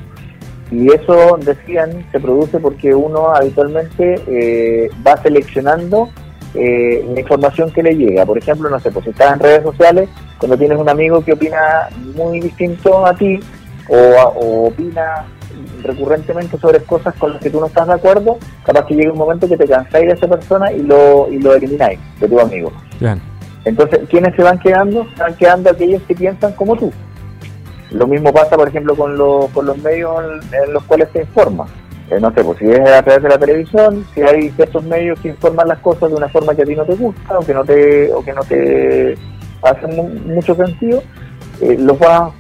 Y 0.71 0.93
eso, 0.93 1.37
decían, 1.45 2.07
se 2.13 2.21
produce 2.21 2.61
porque 2.61 2.95
uno 2.95 3.35
habitualmente 3.35 4.23
eh, 4.29 4.89
va 5.05 5.17
seleccionando 5.21 6.11
eh, 6.55 7.05
la 7.13 7.21
información 7.21 7.73
que 7.73 7.83
le 7.83 7.97
llega. 7.97 8.25
Por 8.25 8.39
ejemplo, 8.39 8.71
no 8.71 8.79
sé, 8.79 8.93
pues 8.93 9.05
si 9.05 9.11
estás 9.11 9.35
en 9.35 9.41
redes 9.41 9.65
sociales, 9.65 10.09
cuando 10.39 10.57
tienes 10.57 10.79
un 10.79 10.89
amigo 10.89 11.25
que 11.25 11.33
opina 11.33 11.89
muy 12.15 12.41
distinto 12.41 13.05
a 13.05 13.15
ti 13.15 13.41
o, 13.91 14.67
opina 14.69 15.27
recurrentemente 15.83 16.59
sobre 16.59 16.81
cosas 16.81 17.15
con 17.17 17.33
las 17.33 17.43
que 17.43 17.51
tú 17.51 17.61
no 17.61 17.67
estás 17.67 17.87
de 17.87 17.95
acuerdo, 17.95 18.39
capaz 18.65 18.87
que 18.87 18.95
llegue 18.95 19.11
un 19.11 19.19
momento 19.19 19.49
que 19.49 19.57
te 19.57 19.67
cansáis 19.67 20.07
de 20.07 20.13
esa 20.15 20.29
persona 20.29 20.73
y 20.73 20.81
lo, 20.83 21.29
y 21.31 21.39
lo 21.39 21.55
elimináis 21.55 21.99
de 22.21 22.29
tu 22.29 22.39
amigo. 22.39 22.73
Entonces, 23.65 24.01
¿quiénes 24.09 24.35
se 24.37 24.43
van 24.43 24.59
quedando? 24.59 25.07
Se 25.17 25.23
van 25.23 25.35
quedando 25.35 25.71
aquellos 25.71 26.03
que 26.03 26.15
piensan 26.15 26.53
como 26.53 26.77
tú. 26.77 26.93
Lo 27.91 28.07
mismo 28.07 28.33
pasa, 28.33 28.57
por 28.57 28.69
ejemplo, 28.69 28.95
con, 28.95 29.17
con 29.53 29.67
los 29.67 29.79
medios 29.79 30.15
en, 30.53 30.73
los 30.73 30.85
cuales 30.85 31.09
se 31.13 31.23
informa. 31.23 31.67
Eh, 32.11 32.19
no 32.21 32.33
sé, 32.33 32.43
pues 32.43 32.59
si 32.59 32.67
es 32.67 32.81
a 32.81 33.03
través 33.03 33.23
de 33.23 33.29
la 33.29 33.39
televisión, 33.39 34.05
si 34.15 34.23
hay 34.23 34.51
ciertos 34.51 34.85
medios 34.85 35.19
que 35.21 35.29
informan 35.29 35.69
las 35.69 35.79
cosas 35.81 36.11
de 36.11 36.17
una 36.17 36.29
forma 36.29 36.55
que 36.55 36.63
a 36.63 36.65
ti 36.65 36.75
no 36.75 36.85
te 36.85 36.95
gusta 36.95 37.39
o 37.39 37.45
que 37.45 37.55
no 37.55 37.65
te, 37.65 38.13
o 38.13 38.25
que 38.25 38.33
no 38.33 38.43
te 38.43 39.19
hace 39.63 39.87
mucho 39.87 40.55
sentido, 40.55 41.03
eh, 41.61 41.77
los 41.79 41.99
vas 41.99 42.33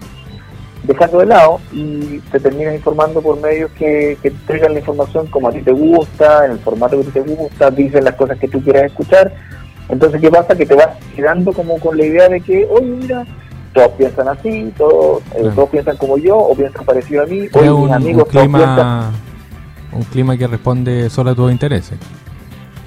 dejando 0.82 1.18
de 1.18 1.26
lado 1.26 1.60
y 1.72 2.18
te 2.30 2.40
terminas 2.40 2.74
informando 2.74 3.20
por 3.20 3.40
medios 3.40 3.70
que, 3.72 4.16
que 4.22 4.30
traigan 4.46 4.72
la 4.72 4.80
información 4.80 5.26
como 5.26 5.48
a 5.48 5.52
ti 5.52 5.60
te 5.60 5.72
gusta, 5.72 6.46
en 6.46 6.52
el 6.52 6.58
formato 6.58 7.00
que 7.00 7.10
te 7.10 7.20
gusta, 7.20 7.70
dicen 7.70 8.04
las 8.04 8.14
cosas 8.14 8.38
que 8.38 8.48
tú 8.48 8.62
quieras 8.62 8.84
escuchar. 8.84 9.32
Entonces, 9.88 10.20
¿qué 10.20 10.30
pasa? 10.30 10.54
Que 10.54 10.66
te 10.66 10.74
vas 10.74 10.88
quedando 11.14 11.52
como 11.52 11.78
con 11.78 11.96
la 11.96 12.04
idea 12.04 12.28
de 12.28 12.40
que, 12.40 12.66
oye, 12.70 12.86
mira, 12.86 13.26
todos 13.74 13.90
piensan 13.92 14.28
así, 14.28 14.72
todos, 14.76 15.22
eh, 15.34 15.50
todos 15.54 15.68
piensan 15.68 15.96
como 15.96 16.16
yo, 16.16 16.36
o 16.36 16.54
piensan 16.54 16.84
parecido 16.84 17.22
a 17.22 17.26
mí, 17.26 17.48
o 17.52 17.84
mis 17.84 17.92
amigos 17.92 18.24
un 18.24 18.30
clima, 18.30 19.12
un 19.92 20.02
clima 20.04 20.36
que 20.36 20.46
responde 20.46 21.10
solo 21.10 21.30
a 21.30 21.34
tus 21.34 21.50
intereses. 21.50 21.98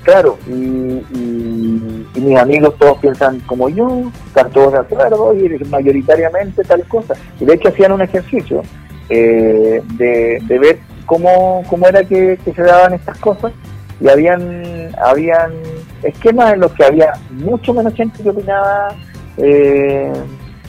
Claro, 0.04 0.38
y, 0.48 0.52
y, 0.52 2.10
mis 2.16 2.38
amigos 2.38 2.76
todos 2.78 2.98
piensan 3.00 3.40
como 3.42 3.70
yo, 3.70 4.12
están 4.28 4.52
todos 4.52 4.74
de 4.74 4.80
acuerdo, 4.80 5.34
y 5.34 5.64
mayoritariamente 5.66 6.64
tal 6.64 6.86
cosa. 6.88 7.14
Y 7.40 7.46
de 7.46 7.54
hecho 7.54 7.70
hacían 7.70 7.94
un 7.94 8.02
ejercicio 8.02 8.62
eh, 9.10 9.82
de, 9.94 10.40
de, 10.46 10.60
ver 10.60 10.80
cómo, 11.06 11.64
cómo 11.70 11.88
era 11.88 12.04
que, 12.04 12.38
se 12.44 12.62
daban 12.62 12.94
estas 12.94 13.18
cosas, 13.20 13.54
y 14.02 14.10
habían, 14.10 14.90
habían 15.02 15.54
esquemas 16.02 16.54
en 16.54 16.60
los 16.60 16.74
que 16.74 16.84
había 16.84 17.14
mucho 17.30 17.74
menos 17.74 17.94
gente 17.94 18.22
que 18.22 18.30
opinaba 18.30 18.90
eh, 19.38 20.12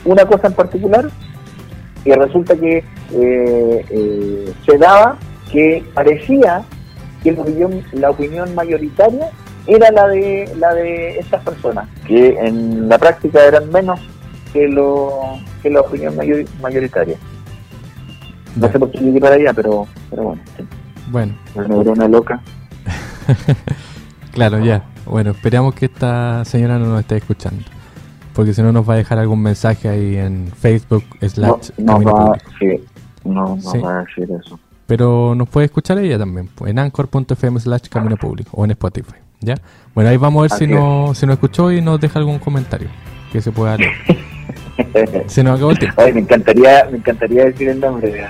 una 0.05 0.25
cosa 0.25 0.47
en 0.47 0.53
particular 0.53 1.09
y 2.05 2.11
resulta 2.13 2.55
que 2.55 2.77
eh, 2.77 3.85
eh, 3.89 4.53
se 4.65 4.77
daba 4.77 5.17
que 5.51 5.83
parecía 5.93 6.63
que 7.25 7.31
la 7.31 7.41
opinión, 7.41 7.83
la 7.93 8.09
opinión 8.11 8.53
mayoritaria 8.53 9.29
era 9.65 9.89
la 9.89 10.07
de 10.07 10.53
la 10.59 10.73
de 10.75 11.17
estas 11.17 11.43
personas, 11.43 11.89
que 12.07 12.37
en 12.39 12.87
la 12.87 12.99
práctica 12.99 13.43
eran 13.43 13.71
menos 13.71 13.99
que 14.53 14.67
lo 14.67 15.39
que 15.63 15.71
la 15.71 15.81
opinión 15.81 16.15
mayoritaria. 16.61 17.17
No 18.55 18.71
sé 18.71 18.79
por 18.79 18.91
qué 18.91 18.99
llegué 18.99 19.19
para 19.19 19.35
allá, 19.35 19.53
pero, 19.53 19.87
pero 20.09 20.23
bueno. 20.23 20.41
Bueno. 21.09 21.33
Una 21.55 21.67
neurona 21.67 22.07
loca. 22.07 22.41
claro, 24.31 24.59
ya. 24.59 24.85
Bueno, 25.05 25.31
esperamos 25.31 25.73
que 25.73 25.85
esta 25.85 26.45
señora 26.45 26.77
no 26.77 26.85
nos 26.85 27.01
esté 27.01 27.17
escuchando 27.17 27.63
porque 28.35 28.53
si 28.53 28.61
no 28.61 28.71
nos 28.71 28.87
va 28.87 28.95
a 28.95 28.97
dejar 28.97 29.17
algún 29.17 29.41
mensaje 29.41 29.87
ahí 29.87 30.17
en 30.17 30.47
Facebook 30.47 31.05
slash 31.21 31.69
no, 31.77 31.99
no 31.99 32.13
va, 32.13 32.37
sí, 32.59 32.83
no, 33.23 33.55
no 33.55 33.81
va 33.81 33.99
a 33.99 34.03
decir 34.03 34.29
eso. 34.29 34.59
Pero 34.87 35.33
nos 35.35 35.49
puede 35.49 35.65
escuchar 35.65 35.97
ella 35.97 36.17
también, 36.17 36.49
pues, 36.53 36.71
en 36.71 36.79
anchor.fm 36.79 37.59
slash 37.59 37.87
camino 37.89 38.17
público 38.17 38.51
o 38.53 38.65
en 38.65 38.71
Spotify, 38.71 39.15
¿ya? 39.41 39.55
Bueno, 39.95 40.11
ahí 40.11 40.17
vamos 40.17 40.39
a 40.39 40.41
ver 40.43 40.51
si 40.51 40.67
no, 40.67 41.13
si 41.15 41.25
nos 41.25 41.35
escuchó 41.35 41.71
y 41.71 41.81
nos 41.81 41.99
deja 41.99 42.19
algún 42.19 42.37
comentario 42.37 42.89
que 43.31 43.41
se 43.41 43.51
pueda 43.51 43.77
leer. 43.77 43.93
se 45.27 45.43
nos 45.43 45.55
acabó 45.55 45.71
el 45.71 45.79
tiempo. 45.79 46.01
Ay, 46.01 46.13
me 46.13 46.19
encantaría, 46.19 46.87
me 46.91 46.97
encantaría 46.97 47.45
decir 47.45 47.69
el 47.69 47.79
nombre. 47.79 48.11
De 48.11 48.23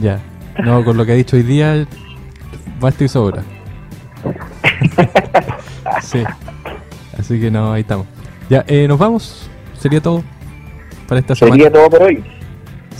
ya, 0.00 0.20
no, 0.64 0.84
con 0.84 0.96
lo 0.96 1.04
que 1.04 1.12
ha 1.12 1.16
dicho 1.16 1.36
hoy 1.36 1.42
día, 1.42 1.86
basta 2.80 3.04
y 3.04 3.08
sobra. 3.08 3.42
sí, 6.02 6.22
así 7.18 7.40
que 7.40 7.50
no, 7.50 7.72
ahí 7.72 7.82
estamos. 7.82 8.06
Ya, 8.48 8.64
eh, 8.66 8.88
nos 8.88 8.98
vamos. 8.98 9.50
Sería 9.78 10.00
todo 10.00 10.22
para 11.06 11.20
esta 11.20 11.34
semana. 11.34 11.56
Sería 11.56 11.72
todo 11.72 11.90
por 11.90 12.02
hoy. 12.04 12.39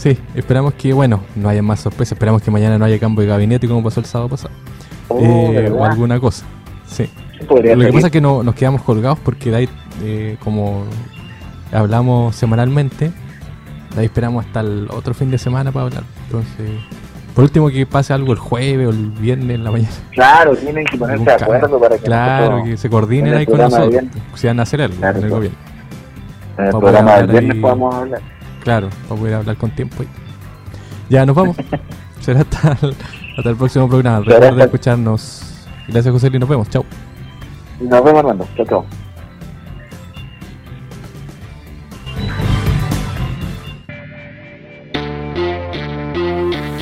Sí, 0.00 0.18
esperamos 0.34 0.72
que, 0.72 0.94
bueno, 0.94 1.20
no 1.36 1.50
haya 1.50 1.60
más 1.60 1.80
sorpresas. 1.80 2.12
Esperamos 2.12 2.40
que 2.40 2.50
mañana 2.50 2.78
no 2.78 2.86
haya 2.86 2.98
cambio 2.98 3.20
de 3.20 3.28
gabinete 3.28 3.68
como 3.68 3.82
pasó 3.82 4.00
el 4.00 4.06
sábado 4.06 4.30
pasado. 4.30 4.54
Oh, 5.08 5.52
eh, 5.52 5.70
o 5.70 5.84
alguna 5.84 6.18
cosa. 6.18 6.46
Sí. 6.86 7.10
Lo 7.46 7.60
que 7.60 7.92
pasa 7.92 8.06
es 8.06 8.12
que 8.12 8.20
no, 8.22 8.42
nos 8.42 8.54
quedamos 8.54 8.80
colgados 8.80 9.18
porque 9.18 9.50
de 9.50 9.56
ahí, 9.58 9.68
eh, 10.02 10.38
como 10.42 10.84
hablamos 11.70 12.34
semanalmente, 12.34 13.12
de 13.94 14.00
ahí 14.00 14.06
esperamos 14.06 14.46
hasta 14.46 14.60
el 14.60 14.88
otro 14.90 15.12
fin 15.12 15.30
de 15.30 15.36
semana 15.36 15.70
para 15.70 15.84
hablar. 15.84 16.04
Entonces, 16.24 16.70
por 17.34 17.44
último, 17.44 17.68
que 17.68 17.84
pase 17.84 18.14
algo 18.14 18.32
el 18.32 18.38
jueves 18.38 18.86
o 18.86 18.90
el 18.90 19.10
viernes 19.10 19.54
en 19.54 19.64
la 19.64 19.70
mañana. 19.70 19.94
Claro, 20.12 20.56
tienen 20.56 20.86
que 20.86 20.96
ponerse 20.96 21.24
de 21.24 21.32
acuerdo 21.32 21.78
para 21.78 21.98
que. 21.98 22.04
Claro, 22.04 22.64
que 22.64 22.78
se 22.78 22.88
coordinen 22.88 23.34
ahí 23.34 23.44
con 23.44 23.58
nosotros. 23.58 24.02
Si 24.34 24.46
van 24.46 24.60
a 24.60 24.62
hacer 24.62 24.80
algo 24.80 24.96
en 25.06 25.24
el 25.24 25.28
gobierno. 25.28 25.58
En 26.56 26.64
el 26.64 26.70
programa 26.70 27.16
del 27.18 27.26
viernes 27.26 27.56
podamos 27.58 27.94
hablar. 27.94 28.39
Claro, 28.62 28.90
para 29.08 29.20
poder 29.20 29.34
hablar 29.34 29.56
con 29.56 29.70
tiempo. 29.70 30.04
Ya, 31.08 31.26
nos 31.26 31.34
vamos. 31.34 31.56
Será 32.20 32.40
hasta 32.40 32.86
el, 32.86 32.94
hasta 33.36 33.50
el 33.50 33.56
próximo 33.56 33.88
programa. 33.88 34.20
Recuerda 34.20 34.64
escucharnos. 34.64 35.42
Gracias, 35.88 36.12
José 36.12 36.30
y 36.32 36.38
nos 36.38 36.48
vemos. 36.48 36.68
Chao. 36.68 36.84
Nos 37.80 38.04
vemos, 38.04 38.18
Armando. 38.20 38.46
Chao, 38.56 38.66
chao. 38.66 39.09